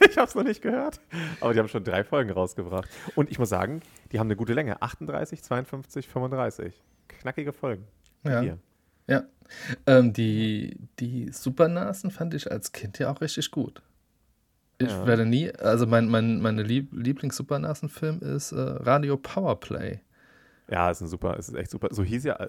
[0.00, 1.00] ich hab's noch nicht gehört.
[1.40, 2.88] Aber die haben schon drei Folgen rausgebracht.
[3.14, 3.80] Und ich muss sagen,
[4.12, 4.82] die haben eine gute Länge.
[4.82, 6.82] 38, 52, 35.
[7.08, 7.86] Knackige Folgen.
[8.24, 8.40] Ja.
[8.40, 8.58] Hier.
[9.06, 9.24] Ja.
[9.86, 13.82] Ähm, die, die Supernasen fand ich als Kind ja auch richtig gut.
[14.84, 15.06] Ich ja.
[15.06, 20.00] werde nie, also mein, mein meine Lieb Lieblings-Supernasen-Film ist äh, Radio Powerplay.
[20.68, 21.88] Ja, ist ein super, ist echt super.
[21.90, 22.48] So hieß ja,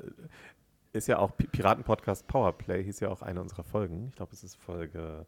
[0.94, 4.08] ist ja auch Piraten-Podcast Powerplay, hieß ja auch eine unserer Folgen.
[4.10, 5.26] Ich glaube, es ist Folge.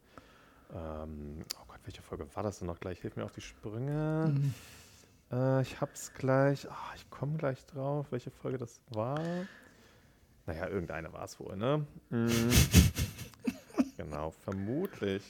[0.74, 3.00] Ähm, oh Gott, welche Folge war das denn noch gleich?
[3.00, 4.32] Hilf mir auf die Sprünge.
[4.34, 4.54] Mhm.
[5.30, 6.66] Äh, ich hab's gleich.
[6.68, 9.20] Oh, ich komme gleich drauf, welche Folge das war.
[10.46, 11.86] Naja, irgendeine war es wohl, ne?
[12.08, 12.50] Mhm.
[13.98, 15.22] genau, vermutlich.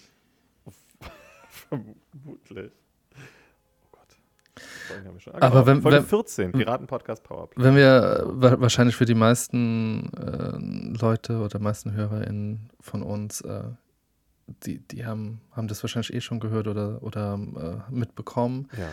[1.69, 2.73] Vermutlich.
[5.35, 7.63] Aber wenn, Folge wenn, 14, Piraten-Podcast Powerplay.
[7.63, 13.65] Wenn wir äh, wahrscheinlich für die meisten äh, Leute oder meisten HörerInnen von uns, äh,
[14.65, 18.69] die, die haben, haben das wahrscheinlich eh schon gehört oder, oder äh, mitbekommen.
[18.77, 18.89] Ja.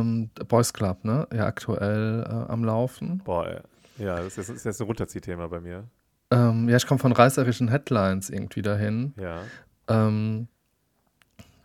[0.00, 1.26] Ähm, Boys Club, ne?
[1.32, 3.18] Ja, aktuell äh, am Laufen.
[3.24, 3.62] Boah,
[3.98, 5.84] ja, das ist, das ist jetzt ein Runterziehthema bei mir.
[6.30, 9.14] Ähm, ja, ich komme von reißerischen Headlines irgendwie dahin.
[9.16, 9.42] Ja.
[9.88, 10.48] Ähm,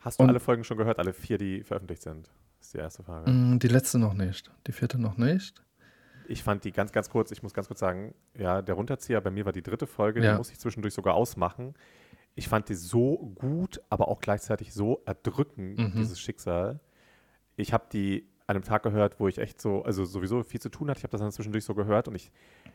[0.05, 2.29] Hast du alle Folgen schon gehört, alle vier, die veröffentlicht sind?
[2.61, 3.29] ist die erste Frage.
[3.29, 4.51] Mm, die letzte noch nicht.
[4.67, 5.63] Die vierte noch nicht.
[6.27, 9.31] Ich fand die ganz, ganz kurz, ich muss ganz kurz sagen, ja, der Runterzieher bei
[9.31, 10.31] mir war die dritte Folge, ja.
[10.31, 11.73] die muss ich zwischendurch sogar ausmachen.
[12.35, 15.93] Ich fand die so gut, aber auch gleichzeitig so erdrückend, mhm.
[15.95, 16.79] dieses Schicksal.
[17.55, 20.69] Ich habe die an einem Tag gehört, wo ich echt so, also sowieso viel zu
[20.69, 20.99] tun hatte.
[20.99, 22.31] Ich habe das dann zwischendurch so gehört und ich,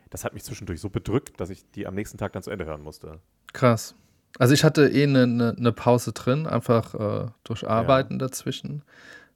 [0.09, 2.65] das hat mich zwischendurch so bedrückt, dass ich die am nächsten Tag dann zu Ende
[2.65, 3.19] hören musste.
[3.53, 3.95] Krass.
[4.39, 8.19] Also ich hatte eh eine ne, ne Pause drin, einfach äh, durch Arbeiten ja.
[8.19, 8.83] dazwischen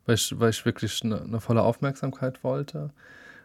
[0.05, 2.91] weil ich, weil ich wirklich eine, eine volle Aufmerksamkeit wollte.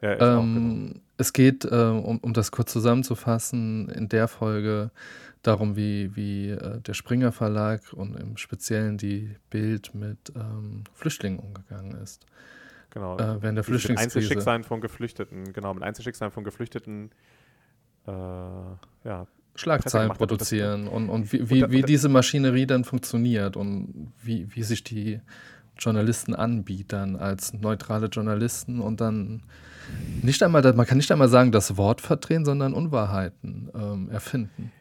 [0.03, 1.01] Ja, ich ähm, auch, genau.
[1.17, 4.91] Es geht, äh, um, um das kurz zusammenzufassen, in der Folge
[5.43, 11.39] darum, wie, wie äh, der Springer Verlag und im Speziellen die Bild mit ähm, Flüchtlingen
[11.39, 12.27] umgegangen ist.
[12.91, 13.17] Genau.
[13.17, 13.93] Äh, während der Flüchtlingskrise.
[13.93, 17.11] Mit Einzelschicksalen von Geflüchteten, genau, mit Einzelschicksalen von Geflüchteten,
[18.07, 24.47] äh, ja, Schlagzeilen produzieren und, und wie, wie, wie diese Maschinerie dann funktioniert und wie,
[24.55, 25.21] wie sich die
[25.79, 29.43] Journalisten anbietern als neutrale Journalisten und dann
[30.23, 34.73] nicht einmal, man kann nicht einmal sagen, das Wort verdrehen, sondern Unwahrheiten ähm, erfinden.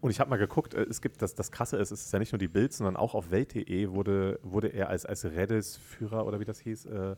[0.00, 2.18] Und ich habe mal geguckt, äh, es gibt das, das Krasse ist, es ist ja
[2.18, 6.40] nicht nur die Bild, sondern auch auf Welt.de wurde, wurde er als, als Redis-Führer oder
[6.40, 7.16] wie das hieß, äh,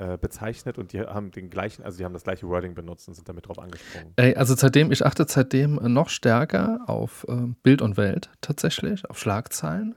[0.00, 3.14] äh, bezeichnet und die haben den gleichen, also die haben das gleiche Wording benutzt und
[3.14, 4.14] sind damit drauf angesprungen.
[4.16, 9.18] Ey, also seitdem, ich achte seitdem noch stärker auf äh, Bild und Welt tatsächlich, auf
[9.18, 9.96] Schlagzeilen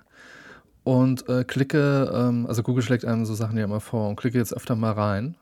[0.84, 4.38] und äh, klicke, ähm, also Google schlägt einem so Sachen ja immer vor und klicke
[4.38, 5.38] jetzt öfter mal rein.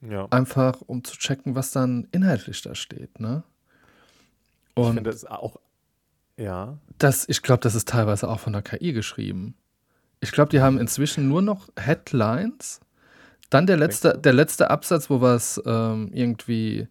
[0.00, 0.26] Ja.
[0.30, 3.44] Einfach, um zu checken, was dann inhaltlich da steht, ne?
[4.74, 5.60] Und ich finde das auch,
[6.36, 6.78] ja.
[6.98, 9.54] Das, ich glaube, das ist teilweise auch von der KI geschrieben.
[10.18, 12.80] Ich glaube, die haben inzwischen nur noch Headlines.
[13.50, 16.88] Dann der letzte, der letzte Absatz, wo was ähm, irgendwie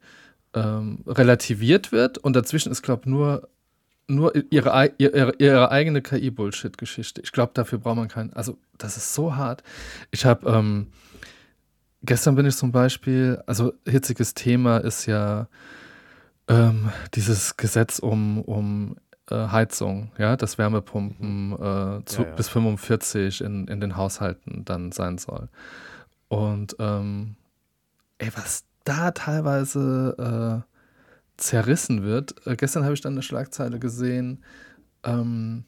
[0.53, 2.17] ähm, relativiert wird.
[2.17, 3.49] Und dazwischen ist, glaube ich, nur
[4.07, 7.21] nur ihre, ihre, ihre eigene KI-Bullshit-Geschichte.
[7.21, 8.33] Ich glaube, dafür braucht man keinen.
[8.33, 9.63] Also, das ist so hart.
[10.11, 10.87] Ich habe, ähm,
[12.03, 15.47] gestern bin ich zum Beispiel, also hitziges Thema ist ja
[16.49, 18.97] ähm, dieses Gesetz um, um
[19.29, 21.53] äh, Heizung, ja, dass Wärmepumpen mhm.
[21.53, 22.35] äh, zu, ja, ja.
[22.35, 25.47] bis 45 in, in den Haushalten dann sein soll.
[26.33, 27.35] Und ähm,
[28.17, 30.73] ey, was da teilweise äh,
[31.37, 32.35] zerrissen wird.
[32.45, 34.43] Äh, gestern habe ich dann eine Schlagzeile gesehen,
[35.03, 35.65] ähm,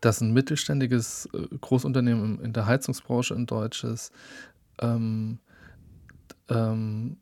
[0.00, 4.12] dass ein mittelständiges äh, Großunternehmen in der Heizungsbranche in Deutsches
[4.80, 5.38] ähm,
[6.48, 7.18] ähm,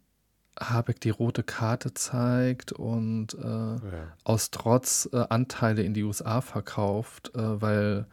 [0.59, 3.79] Habeck die rote Karte zeigt und äh, ja.
[4.25, 8.07] aus Trotz äh, Anteile in die USA verkauft, äh, weil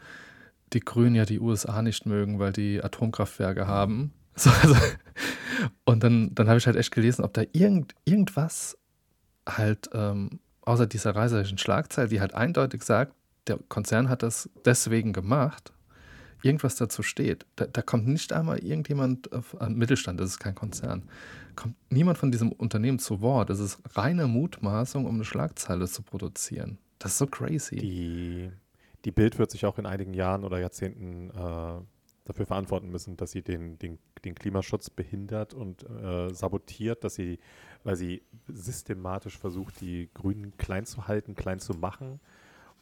[0.74, 4.14] die Grünen ja die USA nicht mögen, weil die Atomkraftwerke haben.
[4.36, 4.76] So, also,
[5.86, 8.78] und dann, dann habe ich halt echt gelesen, ob da irgend, irgendwas
[9.48, 13.14] halt, ähm, außer dieser reißerischen Schlagzeile, die halt eindeutig sagt,
[13.48, 15.74] der Konzern hat das deswegen gemacht,
[16.42, 17.46] irgendwas dazu steht.
[17.56, 21.04] Da, da kommt nicht einmal irgendjemand, äh, Mittelstand, das ist kein Konzern,
[21.56, 23.50] kommt niemand von diesem Unternehmen zu Wort.
[23.50, 26.78] Das ist reine Mutmaßung, um eine Schlagzeile zu produzieren.
[27.00, 27.76] Das ist so crazy.
[27.76, 28.52] Die,
[29.06, 31.82] die Bild wird sich auch in einigen Jahren oder Jahrzehnten äh,
[32.26, 37.40] dafür verantworten müssen, dass sie den, den, den Klimaschutz behindert und äh, sabotiert, dass sie,
[37.84, 42.20] weil sie systematisch versucht, die Grünen klein zu halten, klein zu machen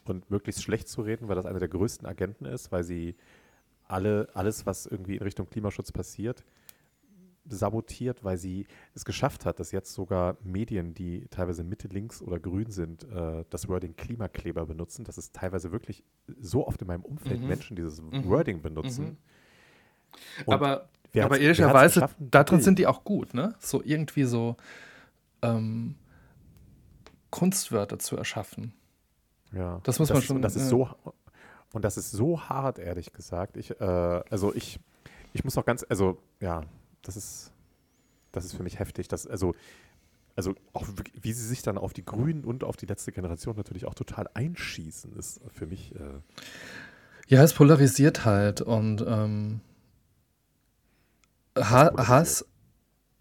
[0.06, 3.15] und möglichst schlecht zu reden, weil das einer der größten Agenten ist, weil sie
[3.88, 6.43] alle, alles, was irgendwie in Richtung Klimaschutz passiert,
[7.49, 12.39] sabotiert, weil sie es geschafft hat, dass jetzt sogar Medien, die teilweise Mitte, links oder
[12.39, 15.04] grün sind, äh, das Wording Klimakleber benutzen.
[15.04, 16.04] Das ist teilweise wirklich
[16.39, 17.47] so oft in meinem Umfeld mhm.
[17.47, 18.25] Menschen dieses mhm.
[18.25, 19.06] Wording benutzen.
[19.06, 19.17] Mhm.
[20.45, 23.54] Aber, aber ehrlicherweise, darin sind die auch gut, ne?
[23.60, 24.56] So irgendwie so
[25.41, 25.95] ähm,
[27.30, 28.74] Kunstwörter zu erschaffen.
[29.54, 29.80] Ja.
[29.84, 30.41] Das muss das man schon.
[30.41, 30.89] das ist so
[31.74, 33.58] und das ist so hart, ehrlich gesagt.
[33.58, 34.80] Ich, äh, also ich,
[35.34, 36.63] ich muss auch ganz, also ja,
[37.02, 37.52] das ist,
[38.32, 39.08] das ist für mich heftig.
[39.08, 39.56] Das, also,
[40.36, 40.88] also auch
[41.21, 44.30] wie sie sich dann auf die Grünen und auf die letzte Generation natürlich auch total
[44.34, 45.95] einschießen, ist für mich.
[45.95, 46.19] Äh,
[47.28, 49.62] ja, es polarisiert halt und ähm,
[51.57, 52.45] ha Hass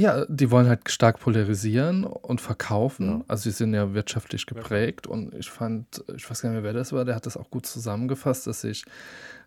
[0.00, 3.06] ja, die wollen halt stark polarisieren und verkaufen.
[3.06, 3.24] Ja.
[3.28, 6.72] Also sie sind ja wirtschaftlich geprägt und ich fand, ich weiß gar nicht mehr, wer
[6.72, 8.86] das war, der hat das auch gut zusammengefasst, dass sich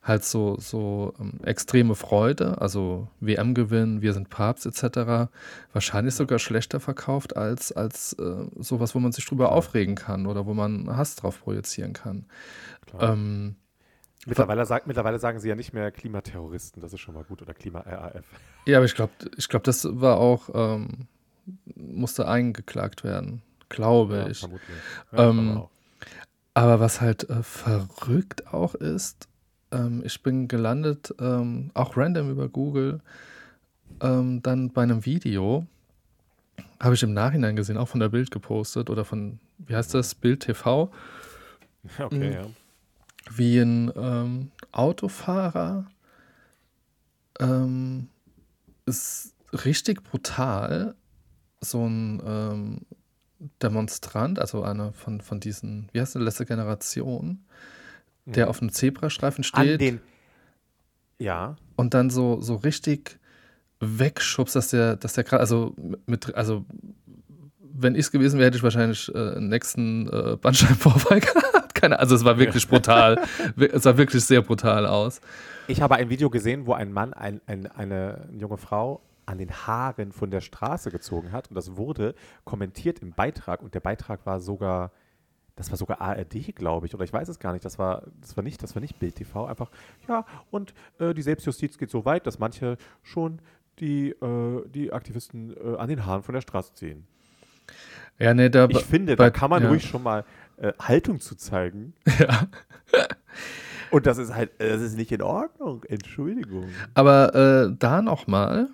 [0.03, 5.31] halt so, so ähm, extreme Freude, also WM-Gewinn, wir sind Papst etc.,
[5.71, 10.45] wahrscheinlich sogar schlechter verkauft als, als äh, sowas, wo man sich drüber aufregen kann oder
[10.45, 12.25] wo man Hass drauf projizieren kann.
[12.99, 13.55] Ähm,
[14.25, 17.53] Mittlerweile, sagt, mittlerweile sagen sie ja nicht mehr Klimaterroristen, das ist schon mal gut, oder
[17.53, 18.25] Klima-RAF.
[18.65, 21.07] Ja, aber ich glaube, ich glaub, das war auch, ähm,
[21.75, 24.39] musste eingeklagt werden, glaube ja, ich.
[24.39, 24.77] Vermutlich.
[25.11, 25.63] Ja, ähm,
[26.53, 29.27] aber was halt äh, verrückt auch ist,
[29.71, 33.01] ähm, ich bin gelandet, ähm, auch random über Google,
[34.01, 35.65] ähm, dann bei einem Video,
[36.79, 40.15] habe ich im Nachhinein gesehen, auch von der Bild gepostet oder von, wie heißt das,
[40.15, 40.91] Bild TV.
[41.99, 42.31] Okay, mhm.
[42.31, 42.45] ja
[43.31, 45.85] wie ein ähm, Autofahrer
[47.39, 48.09] ähm,
[48.85, 49.33] ist
[49.65, 50.95] richtig brutal
[51.61, 52.81] so ein ähm,
[53.61, 57.43] Demonstrant, also einer von, von diesen, wie heißt die letzte Generation,
[58.25, 58.49] der mhm.
[58.49, 59.81] auf einem Zebrastreifen steht.
[59.81, 60.01] Den,
[61.19, 61.55] ja.
[61.75, 63.19] Und dann so, so richtig
[63.79, 66.65] wegschubst, dass der, dass der gerade, also mit, also
[67.59, 71.99] wenn ich es gewesen wäre, hätte ich wahrscheinlich äh, einen nächsten äh, Bandscheibenvorfall gehabt keine
[71.99, 73.21] Also es war wirklich brutal.
[73.57, 75.21] es sah wirklich sehr brutal aus.
[75.67, 79.51] Ich habe ein Video gesehen, wo ein Mann ein, ein, eine junge Frau an den
[79.51, 84.25] Haaren von der Straße gezogen hat und das wurde kommentiert im Beitrag und der Beitrag
[84.25, 84.91] war sogar,
[85.55, 88.35] das war sogar ARD, glaube ich, oder ich weiß es gar nicht, das war, das
[88.35, 89.71] war nicht, das war nicht Bild TV, einfach,
[90.09, 93.39] ja, und äh, die Selbstjustiz geht so weit, dass manche schon
[93.79, 97.07] die, äh, die Aktivisten äh, an den Haaren von der Straße ziehen.
[98.19, 99.69] Ja, nee, da, ich finde, da kann man ja.
[99.69, 100.25] ruhig schon mal
[100.63, 101.93] äh, Haltung zu zeigen.
[102.19, 102.47] Ja.
[103.89, 105.83] Und das ist halt, das ist nicht in Ordnung.
[105.85, 106.65] Entschuldigung.
[106.93, 108.69] Aber äh, da nochmal.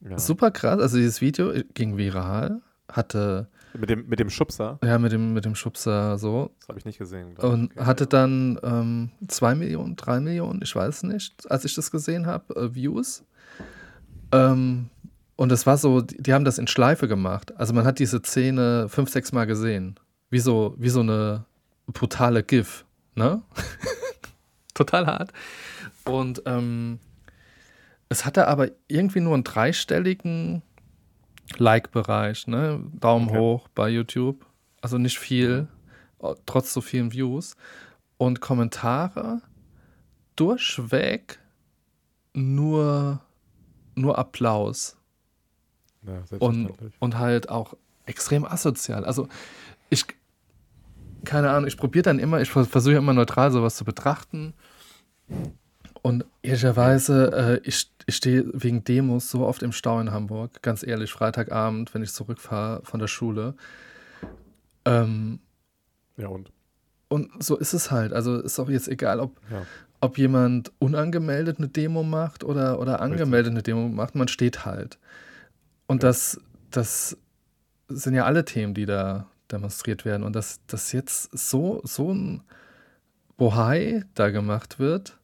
[0.00, 0.18] Ja.
[0.18, 0.80] Super krass.
[0.80, 3.48] Also dieses Video ging viral, hatte.
[3.74, 4.78] Mit dem, mit dem Schubser?
[4.84, 6.50] Ja, mit dem, mit dem Schubser so.
[6.60, 7.36] Das habe ich nicht gesehen.
[7.36, 7.84] Und okay.
[7.84, 12.54] hatte dann ähm, zwei Millionen, drei Millionen, ich weiß nicht, als ich das gesehen habe,
[12.54, 13.24] äh, Views.
[14.32, 14.90] Ähm,
[15.36, 17.56] und es war so, die, die haben das in Schleife gemacht.
[17.56, 19.98] Also man hat diese Szene fünf, sechs Mal gesehen.
[20.30, 21.44] Wie so, wie so eine
[21.86, 23.42] brutale GIF, ne?
[24.74, 25.32] Total hart.
[26.04, 27.00] Und ähm,
[28.08, 30.62] es hatte aber irgendwie nur einen dreistelligen
[31.56, 32.82] Like-Bereich, ne?
[32.92, 33.38] Daumen okay.
[33.38, 34.44] hoch bei YouTube.
[34.80, 35.68] Also nicht viel,
[36.46, 37.56] trotz so vielen Views.
[38.16, 39.42] Und Kommentare
[40.36, 41.38] durchweg
[42.32, 43.20] nur,
[43.94, 44.96] nur Applaus.
[46.06, 47.74] Ja, und, und halt auch
[48.06, 49.04] extrem asozial.
[49.04, 49.28] Also
[49.90, 50.04] ich,
[51.28, 54.54] keine Ahnung, ich probiere dann immer, ich versuche immer neutral sowas zu betrachten.
[56.00, 60.82] Und ehrlicherweise, äh, ich, ich stehe wegen Demos so oft im Stau in Hamburg, ganz
[60.82, 63.54] ehrlich, Freitagabend, wenn ich zurückfahre von der Schule.
[64.86, 65.40] Ähm,
[66.16, 66.50] ja, und?
[67.08, 68.14] Und so ist es halt.
[68.14, 69.66] Also ist auch jetzt egal, ob, ja.
[70.00, 74.98] ob jemand unangemeldet eine Demo macht oder, oder angemeldet eine Demo macht, man steht halt.
[75.88, 76.08] Und ja.
[76.08, 77.18] das, das
[77.88, 80.22] sind ja alle Themen, die da, demonstriert werden.
[80.22, 82.42] Und dass, dass jetzt so, so ein
[83.36, 85.18] Bohai da gemacht wird,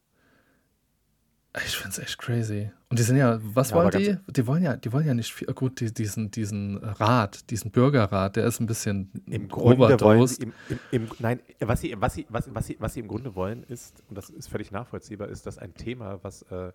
[1.65, 2.71] ich finde es echt crazy.
[2.89, 4.17] Und Und die sind ja, was ja, wollen die?
[4.31, 8.37] Die wollen ja, die wollen ja nicht viel, gut, die, diesen, diesen Rat, diesen Bürgerrat,
[8.37, 12.25] der ist ein bisschen im Grunde wollen, im, im, im, nein, was sie, was, sie,
[12.29, 15.45] was, was, sie, was sie im Grunde wollen, ist, und das ist völlig nachvollziehbar, ist,
[15.45, 16.71] dass ein Thema, was, äh,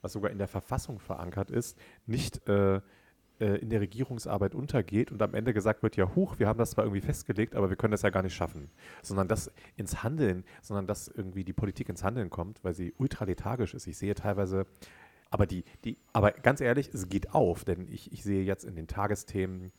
[0.00, 2.80] was sogar in der Verfassung verankert ist, nicht äh,
[3.44, 6.70] äh, in der Regierungsarbeit untergeht und am Ende gesagt wird, ja, huch, wir haben das
[6.70, 8.70] zwar irgendwie festgelegt, aber wir können das ja gar nicht schaffen.
[9.02, 13.74] Sondern dass ins Handeln, sondern dass irgendwie die Politik ins Handeln kommt, weil sie ultralethargisch
[13.74, 13.86] ist.
[13.86, 14.66] Ich sehe teilweise,
[15.28, 18.76] aber die, die, aber ganz ehrlich, es geht auf, denn ich, ich sehe jetzt in
[18.76, 19.72] den Tagesthemen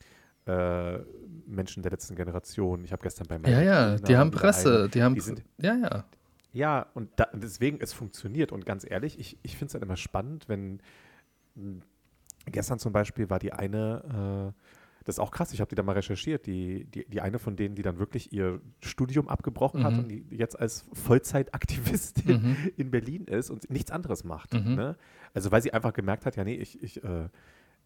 [0.46, 1.00] äh,
[1.48, 2.84] Menschen der letzten Generation.
[2.84, 5.76] Ich habe gestern beim Ja, ja, die haben Presse, eine, die haben, die sind, ja,
[5.76, 6.06] ja.
[6.54, 8.52] Ja, und da, deswegen, es funktioniert.
[8.52, 10.80] Und ganz ehrlich, ich, ich finde es halt immer spannend, wenn
[12.46, 14.62] Gestern zum Beispiel war die eine, äh,
[15.04, 17.56] das ist auch krass, ich habe die da mal recherchiert, die, die, die eine von
[17.56, 19.84] denen, die dann wirklich ihr Studium abgebrochen mhm.
[19.86, 22.72] hat und die jetzt als Vollzeitaktivistin mhm.
[22.78, 24.54] in Berlin ist und nichts anderes macht.
[24.54, 24.76] Mhm.
[24.76, 24.98] Ne?
[25.34, 27.30] Also weil sie einfach gemerkt hat, ja nee, ich, ich äh,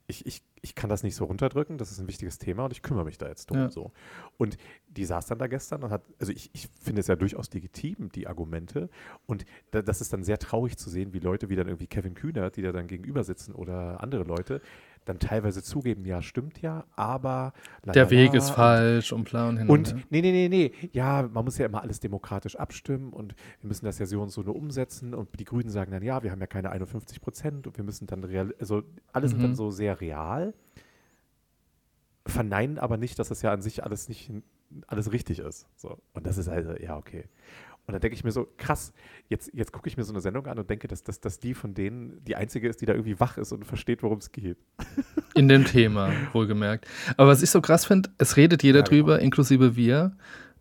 [0.10, 2.82] ich, ich, ich kann das nicht so runterdrücken, das ist ein wichtiges Thema und ich
[2.82, 3.60] kümmere mich da jetzt drum.
[3.60, 3.70] Ja.
[3.70, 3.92] So.
[4.38, 7.54] Und die saß dann da gestern und hat, also ich, ich finde es ja durchaus
[7.54, 8.90] legitim, die Argumente.
[9.28, 12.16] Und da, das ist dann sehr traurig zu sehen, wie Leute wie dann irgendwie Kevin
[12.16, 14.62] Kühner, die da dann gegenüber sitzen oder andere Leute,
[15.06, 17.54] dann teilweise zugeben, ja, stimmt ja, aber
[17.86, 21.28] der Weg ist falsch und bla und hin und, und nee, nee, nee, nee, ja,
[21.32, 24.42] man muss ja immer alles demokratisch abstimmen und wir müssen das ja so und so
[24.42, 27.78] nur umsetzen und die Grünen sagen dann, ja, wir haben ja keine 51 Prozent und
[27.78, 29.38] wir müssen dann real, also alles mhm.
[29.38, 30.54] sind dann so sehr real,
[32.26, 34.32] verneinen aber nicht, dass das ja an sich alles nicht
[34.88, 35.68] alles richtig ist.
[35.76, 35.98] So.
[36.14, 37.26] Und das ist also, ja, okay.
[37.90, 38.94] Und dann denke ich mir so, krass,
[39.30, 41.56] jetzt, jetzt gucke ich mir so eine Sendung an und denke, dass, dass, dass die
[41.56, 44.58] von denen die einzige ist, die da irgendwie wach ist und versteht, worum es geht.
[45.34, 46.86] In dem Thema, wohlgemerkt.
[47.18, 48.90] Aber was ich so krass finde, es redet jeder ja, genau.
[48.96, 50.12] drüber, inklusive wir.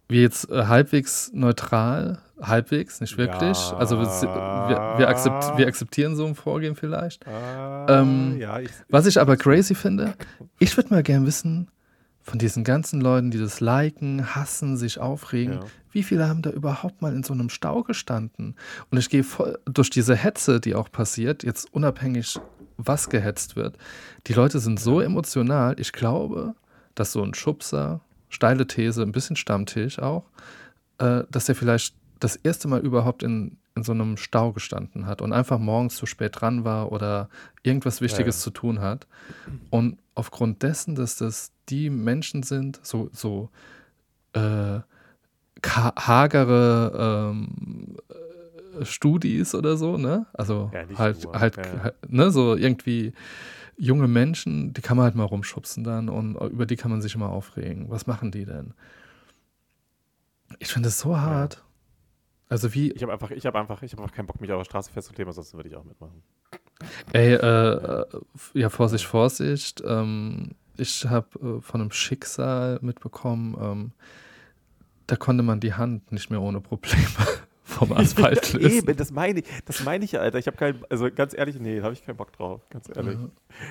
[0.09, 3.59] Wir jetzt äh, halbwegs neutral, halbwegs, nicht wirklich.
[3.59, 3.77] Ja.
[3.77, 7.27] Also wir, wir, akzept, wir, akzeptieren so ein Vorgehen vielleicht.
[7.27, 10.15] Ah, ähm, ja, ich, was ich aber crazy finde,
[10.59, 11.71] ich würde mal gerne wissen,
[12.29, 15.61] von diesen ganzen Leuten, die das liken, hassen, sich aufregen, ja.
[15.93, 18.55] wie viele haben da überhaupt mal in so einem Stau gestanden?
[18.91, 22.39] Und ich gehe voll durch diese Hetze, die auch passiert, jetzt unabhängig,
[22.77, 23.79] was gehetzt wird.
[24.27, 26.55] Die Leute sind so emotional, ich glaube,
[26.95, 30.25] dass so ein Schubser, steile These, ein bisschen Stammtisch auch,
[30.99, 35.23] äh, dass der vielleicht das erste Mal überhaupt in, in so einem Stau gestanden hat
[35.23, 37.29] und einfach morgens zu spät dran war oder
[37.63, 38.45] irgendwas Wichtiges ja, ja.
[38.45, 39.07] zu tun hat.
[39.71, 43.51] Und aufgrund dessen, dass das die Menschen sind, so, so
[44.33, 44.81] äh,
[45.65, 47.97] hagere ähm,
[48.81, 50.27] äh, Studis oder so, ne?
[50.33, 51.83] Also ja, halt, nur, halt, ja.
[51.83, 53.13] halt, ne, so irgendwie
[53.77, 57.15] junge Menschen, die kann man halt mal rumschubsen dann und über die kann man sich
[57.15, 57.91] immer aufregen.
[57.91, 58.75] Was machen die denn?
[60.59, 61.63] Ich finde es so hart.
[62.49, 62.55] Ja.
[62.55, 62.93] Also wie.
[62.93, 64.93] Ich habe einfach, ich habe einfach, ich habe einfach keinen Bock, mich auf der Straße
[64.93, 66.23] festzukleben, sonst würde ich auch mitmachen.
[67.13, 68.05] Ey, äh, äh,
[68.55, 69.83] ja, Vorsicht, Vorsicht.
[69.85, 73.93] Ähm, ich habe äh, von einem Schicksal mitbekommen, ähm,
[75.07, 77.07] da konnte man die Hand nicht mehr ohne Probleme
[77.65, 78.89] vom Asphalt lösen.
[78.89, 80.39] Eben, das meine ich, das meine ich, Alter.
[80.39, 83.19] Ich habe keinen, also ganz ehrlich, nee, da habe ich keinen Bock drauf, ganz ehrlich.
[83.19, 83.29] Ja.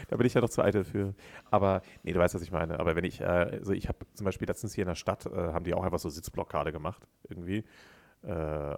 [0.10, 1.14] Da bin ich ja doch zu eitel für.
[1.50, 2.80] Aber, nee, du weißt, was ich meine.
[2.80, 5.30] Aber wenn ich, äh, also ich habe zum Beispiel letztens hier in der Stadt, äh,
[5.30, 7.64] haben die auch einfach so Sitzblockade gemacht, irgendwie.
[8.24, 8.76] Äh,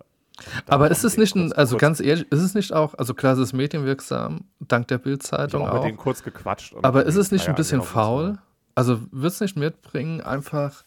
[0.68, 3.40] aber ist es nicht ein, also ganz ehrlich, ist es nicht auch, also klar, es
[3.40, 5.76] ist medienwirksam, dank der Bildzeitung auch.
[5.76, 6.76] Mit denen kurz gequatscht.
[6.82, 8.38] aber ist es nicht ein bisschen faul?
[8.76, 10.86] Also wird es nicht mitbringen, einfach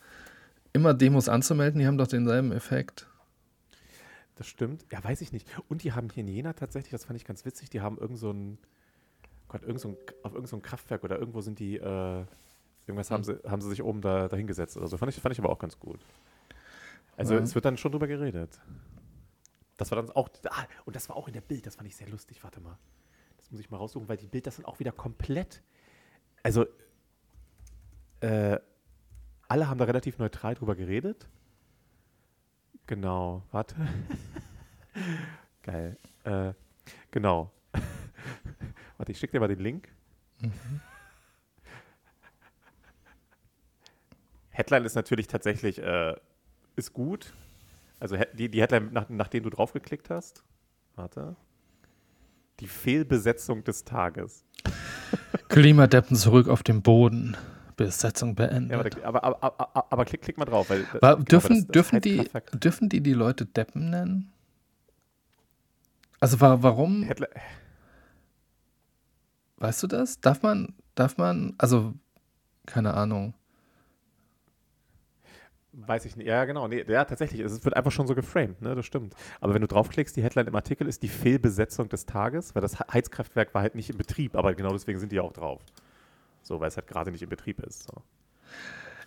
[0.72, 1.80] immer Demos anzumelden?
[1.80, 3.06] Die haben doch denselben Effekt.
[4.36, 4.86] Das stimmt.
[4.90, 5.46] Ja, weiß ich nicht.
[5.68, 8.18] Und die haben hier in Jena tatsächlich, das fand ich ganz witzig, die haben irgend
[8.18, 8.58] so ein,
[9.48, 12.24] Gott, irgend so ein auf irgendein so Kraftwerk oder irgendwo sind die, äh,
[12.86, 13.14] irgendwas hm.
[13.14, 14.96] haben, sie, haben sie sich oben da dahingesetzt oder so.
[14.96, 16.00] Fand ich, fand ich aber auch ganz gut.
[17.16, 18.60] Also es wird dann schon drüber geredet.
[19.76, 21.96] Das war dann auch, ah, und das war auch in der Bild, das fand ich
[21.96, 22.42] sehr lustig.
[22.42, 22.78] Warte mal.
[23.38, 25.62] Das muss ich mal raussuchen, weil die Bild, das sind auch wieder komplett.
[26.42, 26.66] Also,
[28.20, 28.58] äh,
[29.48, 31.28] alle haben da relativ neutral drüber geredet.
[32.86, 33.76] Genau, warte.
[35.62, 35.98] Geil.
[36.24, 36.52] Äh,
[37.10, 37.50] genau.
[38.96, 39.88] warte, ich schicke dir mal den Link.
[40.40, 40.80] Mhm.
[44.50, 46.14] Headline ist natürlich tatsächlich, äh,
[46.76, 47.32] ist gut.
[48.00, 50.42] Also die, die Headline, nach, nachdem du draufgeklickt hast.
[50.96, 51.36] Warte.
[52.60, 54.44] Die Fehlbesetzung des Tages.
[55.48, 57.36] Klimadeppen zurück auf den Boden.
[57.76, 58.96] Besetzung beendet.
[58.96, 60.68] Ja, aber, aber, aber, aber, klick, klick mal drauf.
[60.70, 64.32] Weil, War, dürfen, das, das dürfen, die, dürfen die die Leute Deppen nennen?
[66.20, 67.02] Also warum?
[67.02, 67.30] Headline.
[69.56, 70.20] Weißt du das?
[70.20, 71.94] Darf man, darf man, also
[72.66, 73.34] keine Ahnung.
[75.74, 76.26] Weiß ich nicht.
[76.26, 76.68] Ja, genau.
[76.68, 77.40] Nee, ja, tatsächlich.
[77.40, 78.74] Es wird einfach schon so geframed, ne?
[78.74, 79.14] Das stimmt.
[79.40, 82.78] Aber wenn du draufklickst, die Headline im Artikel ist die Fehlbesetzung des Tages, weil das
[82.78, 85.62] Heizkraftwerk war halt nicht in Betrieb, aber genau deswegen sind die auch drauf.
[86.42, 87.84] So, weil es halt gerade nicht in Betrieb ist.
[87.84, 88.02] So.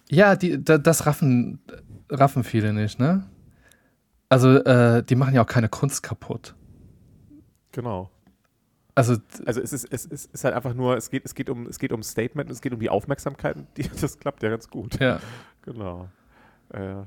[0.10, 1.60] Ja, die, da, das raffen,
[2.10, 3.30] raffen viele nicht, ne?
[4.30, 6.56] Also, äh, die machen ja auch keine Kunst kaputt.
[7.72, 8.10] Genau.
[8.96, 11.68] Also, also es, ist, es ist, ist halt einfach nur, es geht, es geht um
[11.68, 15.00] es geht um Statement, es geht um die Aufmerksamkeit, die, das klappt ja ganz gut.
[15.00, 15.20] Ja.
[15.62, 16.10] Genau.
[16.70, 17.04] Äh,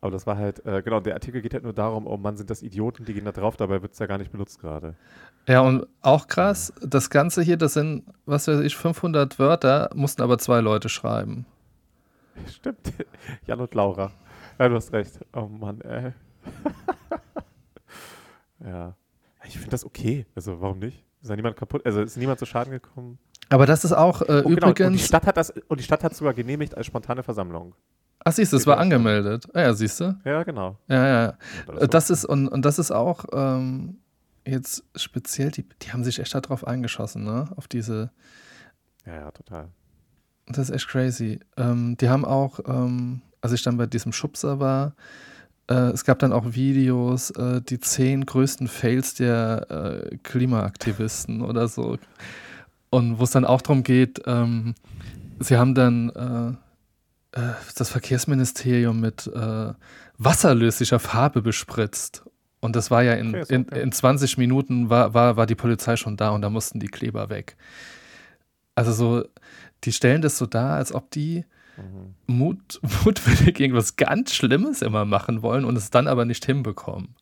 [0.00, 2.50] aber das war halt, äh, genau, der Artikel geht halt nur darum, oh Mann, sind
[2.50, 4.94] das Idioten, die gehen da drauf, dabei wird es ja gar nicht benutzt gerade.
[5.48, 10.22] Ja, und auch krass, das Ganze hier, das sind, was weiß ich, 500 Wörter, mussten
[10.22, 11.46] aber zwei Leute schreiben.
[12.46, 12.92] Stimmt,
[13.46, 14.12] Jan und Laura.
[14.58, 15.18] Ja, du hast recht.
[15.34, 16.12] Oh Mann, ey.
[18.64, 18.94] ja.
[19.44, 20.26] Ich finde das okay.
[20.34, 21.04] Also, warum nicht?
[21.20, 21.84] Ist da niemand kaputt?
[21.84, 23.18] Also, ist niemand zu Schaden gekommen?
[23.48, 24.74] Aber das ist auch äh, oh, übrigens.
[24.74, 24.88] Genau.
[24.88, 27.74] Und die Stadt hat das, und die Stadt hat sogar genehmigt als spontane Versammlung.
[28.28, 29.46] Ach, siehst du, es war angemeldet.
[29.54, 30.18] Ah, ja, siehst du?
[30.24, 30.76] Ja, genau.
[30.88, 31.34] Ja, ja.
[31.78, 33.98] Das, das ist, und, und das ist auch ähm,
[34.44, 37.48] jetzt speziell, die, die haben sich echt darauf eingeschossen, ne?
[37.54, 38.10] Auf diese.
[39.06, 39.68] Ja, ja, total.
[40.48, 41.38] Das ist echt crazy.
[41.56, 44.96] Ähm, die haben auch, ähm, als ich dann bei diesem Schubser war,
[45.70, 49.70] äh, es gab dann auch Videos, äh, die zehn größten Fails der
[50.10, 51.96] äh, Klimaaktivisten oder so.
[52.90, 54.74] Und wo es dann auch darum geht, ähm,
[55.38, 56.65] sie haben dann äh,
[57.76, 59.72] das Verkehrsministerium mit äh,
[60.18, 62.24] wasserlöslicher Farbe bespritzt.
[62.60, 66.16] Und das war ja in, in, in 20 Minuten war, war, war die Polizei schon
[66.16, 67.56] da und da mussten die Kleber weg.
[68.74, 69.24] Also so,
[69.84, 71.44] die stellen das so dar, als ob die
[71.76, 72.14] mhm.
[72.26, 77.14] mut, mutwillig irgendwas ganz Schlimmes immer machen wollen und es dann aber nicht hinbekommen.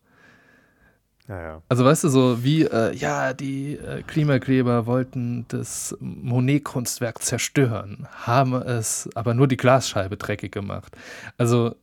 [1.28, 1.62] Ja, ja.
[1.68, 8.54] Also weißt du, so wie, äh, ja, die äh, Klimakleber wollten das Monet-Kunstwerk zerstören, haben
[8.54, 10.94] es aber nur die Glasscheibe dreckig gemacht.
[11.38, 11.76] Also,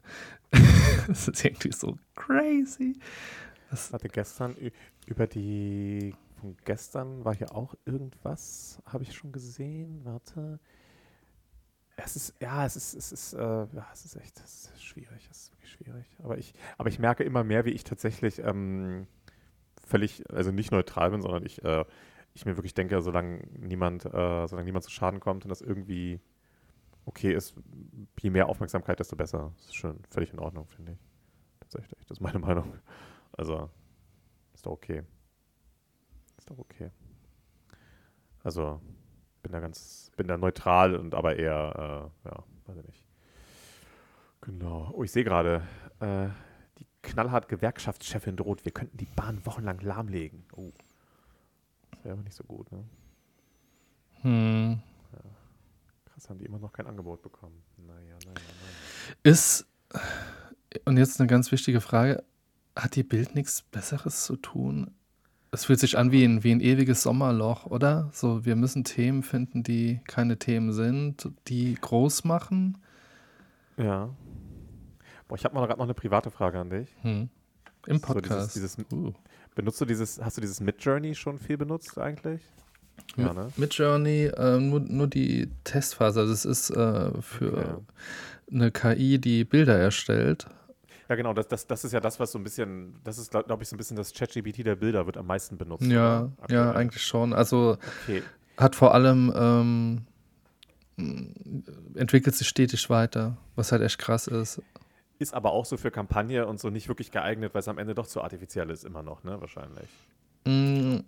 [1.08, 3.00] das ist irgendwie so crazy.
[3.72, 4.56] Das hatte gestern
[5.08, 10.60] über die, von gestern war hier auch irgendwas, habe ich schon gesehen, warte.
[11.96, 15.28] Es ist, ja, es ist, es ist, äh, ja, es ist echt, es ist schwierig,
[15.32, 16.06] es ist wirklich schwierig.
[16.24, 19.08] Aber ich, aber ich merke immer mehr, wie ich tatsächlich, ähm,
[19.92, 21.86] völlig, also nicht neutral bin, sondern ich, äh,
[22.34, 26.22] ich mir wirklich denke, solange niemand, äh, solange niemand zu Schaden kommt und das irgendwie
[27.06, 27.56] okay ist,
[28.20, 29.52] je mehr Aufmerksamkeit, desto besser.
[29.58, 31.00] Das ist schon völlig in Ordnung, finde ich.
[31.60, 32.74] Tatsächlich, das ist meine Meinung.
[33.34, 33.70] Also,
[34.54, 35.04] ist doch okay.
[36.38, 36.90] Ist doch okay.
[38.44, 38.80] Also,
[39.44, 43.06] bin da ganz, bin da neutral und aber eher, äh, ja, weiß ich nicht.
[44.42, 44.92] Genau.
[44.94, 45.62] Oh, ich sehe gerade,
[46.00, 46.30] äh,
[47.02, 50.44] knallhart Gewerkschaftschefin droht, wir könnten die Bahn wochenlang lahmlegen.
[50.56, 50.72] Oh.
[51.92, 52.84] Das wäre aber nicht so gut, ne?
[54.22, 54.82] Hm.
[55.14, 55.20] Ja.
[56.06, 57.62] Krass, haben die immer noch kein Angebot bekommen.
[57.78, 59.14] Naja, naja, naja.
[59.24, 59.68] Ist,
[60.86, 62.24] und jetzt eine ganz wichtige Frage,
[62.76, 64.92] hat die Bild nichts Besseres zu tun?
[65.52, 68.10] Es fühlt sich an wie ein, wie ein ewiges Sommerloch, oder?
[68.14, 72.78] So, wir müssen Themen finden, die keine Themen sind, die groß machen.
[73.76, 74.10] Ja.
[75.32, 76.90] Boah, ich habe mal gerade noch eine private Frage an dich.
[77.04, 77.30] Hm.
[77.88, 78.52] Im Podcast.
[78.52, 79.14] So dieses, dieses, uh.
[79.56, 82.42] Benutzt du dieses, hast du dieses Midjourney schon viel benutzt eigentlich?
[83.16, 83.48] Ja, ne?
[83.56, 86.20] Midjourney, äh, nur, nur die Testphase.
[86.20, 87.76] Also es ist äh, für okay.
[88.52, 90.48] eine KI, die Bilder erstellt.
[91.08, 93.48] Ja, genau, das, das, das ist ja das, was so ein bisschen, das ist, glaube
[93.48, 95.86] glaub ich, so ein bisschen das ChatGPT der Bilder wird am meisten benutzt.
[95.86, 97.32] Ja, ja, eigentlich schon.
[97.32, 98.22] Also okay.
[98.58, 100.02] hat vor allem ähm,
[101.96, 104.62] entwickelt sich stetig weiter, was halt echt krass ist.
[105.22, 107.94] Ist aber auch so für Kampagne und so nicht wirklich geeignet, weil es am Ende
[107.94, 109.40] doch zu artifiziell ist, immer noch, ne?
[109.40, 109.88] Wahrscheinlich.
[110.46, 111.02] Mm,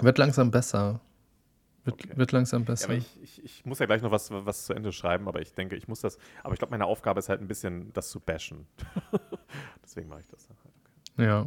[0.00, 0.98] wird langsam besser.
[1.84, 2.16] Wird, okay.
[2.16, 2.92] wird langsam besser.
[2.92, 5.54] Ja, ich, ich, ich, muss ja gleich noch was, was zu Ende schreiben, aber ich
[5.54, 6.18] denke, ich muss das.
[6.42, 8.66] Aber ich glaube, meine Aufgabe ist halt ein bisschen, das zu bashen.
[9.84, 10.74] Deswegen mache ich das dann halt.
[11.14, 11.24] Okay.
[11.24, 11.40] Ja.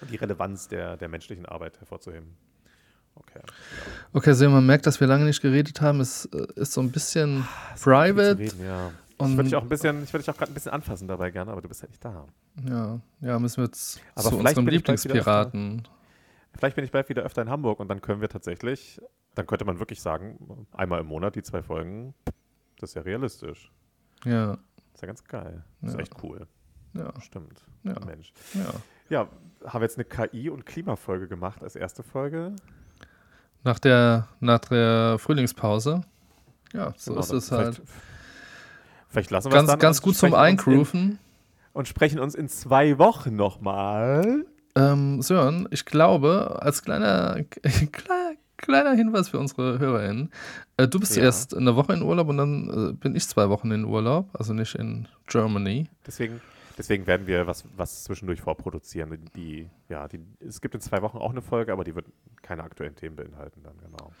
[0.00, 2.34] Und die Relevanz der, der menschlichen Arbeit hervorzuheben.
[3.14, 3.40] Okay.
[3.44, 3.52] Ja.
[4.14, 6.00] Okay, also man merkt, dass wir lange nicht geredet haben.
[6.00, 8.38] Es äh, ist so ein bisschen ah, private.
[8.38, 8.90] Reden, ja.
[9.18, 11.08] Und ich würde dich auch ein bisschen, ich würde dich auch gerade ein bisschen anfassen
[11.08, 12.26] dabei gerne, aber du bist halt nicht da.
[12.68, 15.86] Ja, ja, müssen wir jetzt aber zu unserem Lieblingspiraten.
[16.56, 19.00] Vielleicht bin ich bald wieder öfter in Hamburg und dann können wir tatsächlich,
[19.34, 22.14] dann könnte man wirklich sagen, einmal im Monat die zwei Folgen,
[22.78, 23.72] das ist ja realistisch.
[24.24, 24.52] Ja.
[24.52, 25.64] Das ist ja ganz geil.
[25.80, 25.98] Das ja.
[25.98, 26.46] ist echt cool.
[26.94, 27.12] Ja.
[27.20, 27.64] Stimmt.
[27.82, 27.98] Ja.
[28.04, 28.32] Mensch.
[28.54, 28.72] Ja.
[29.10, 29.28] Ja,
[29.64, 32.54] haben wir jetzt eine KI- und Klimafolge gemacht als erste Folge.
[33.64, 36.02] Nach der, nach der Frühlingspause.
[36.72, 37.82] Ja, so genau, ist es halt.
[39.08, 39.78] Vielleicht lassen wir ganz, dann.
[39.78, 41.18] Ganz gut zum Eingrooven.
[41.72, 44.44] Und sprechen uns in zwei Wochen nochmal.
[44.74, 47.42] Ähm, Sören, ich glaube, als kleiner,
[47.92, 50.30] kleiner, kleiner Hinweis für unsere HörerInnen.
[50.76, 51.22] Äh, du bist ja.
[51.22, 54.52] erst eine Woche in Urlaub und dann äh, bin ich zwei Wochen in Urlaub, also
[54.52, 55.88] nicht in Germany.
[56.06, 56.40] Deswegen,
[56.76, 59.18] deswegen werden wir was, was zwischendurch vorproduzieren.
[59.34, 62.06] Die, ja, die, es gibt in zwei Wochen auch eine Folge, aber die wird
[62.42, 64.12] keine aktuellen Themen beinhalten dann, genau.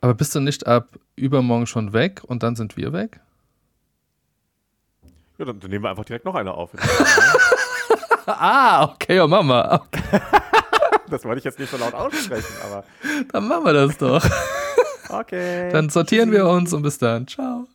[0.00, 3.20] Aber bist du nicht ab übermorgen schon weg und dann sind wir weg?
[5.38, 6.70] Ja, dann, dann nehmen wir einfach direkt noch eine auf.
[8.26, 9.82] ah, okay, oh Mama.
[9.86, 10.20] Okay.
[11.10, 12.84] das wollte ich jetzt nicht so laut aussprechen, aber.
[13.32, 14.24] Dann machen wir das doch.
[15.08, 15.70] Okay.
[15.70, 17.26] Dann sortieren wir uns und bis dann.
[17.26, 17.65] Ciao.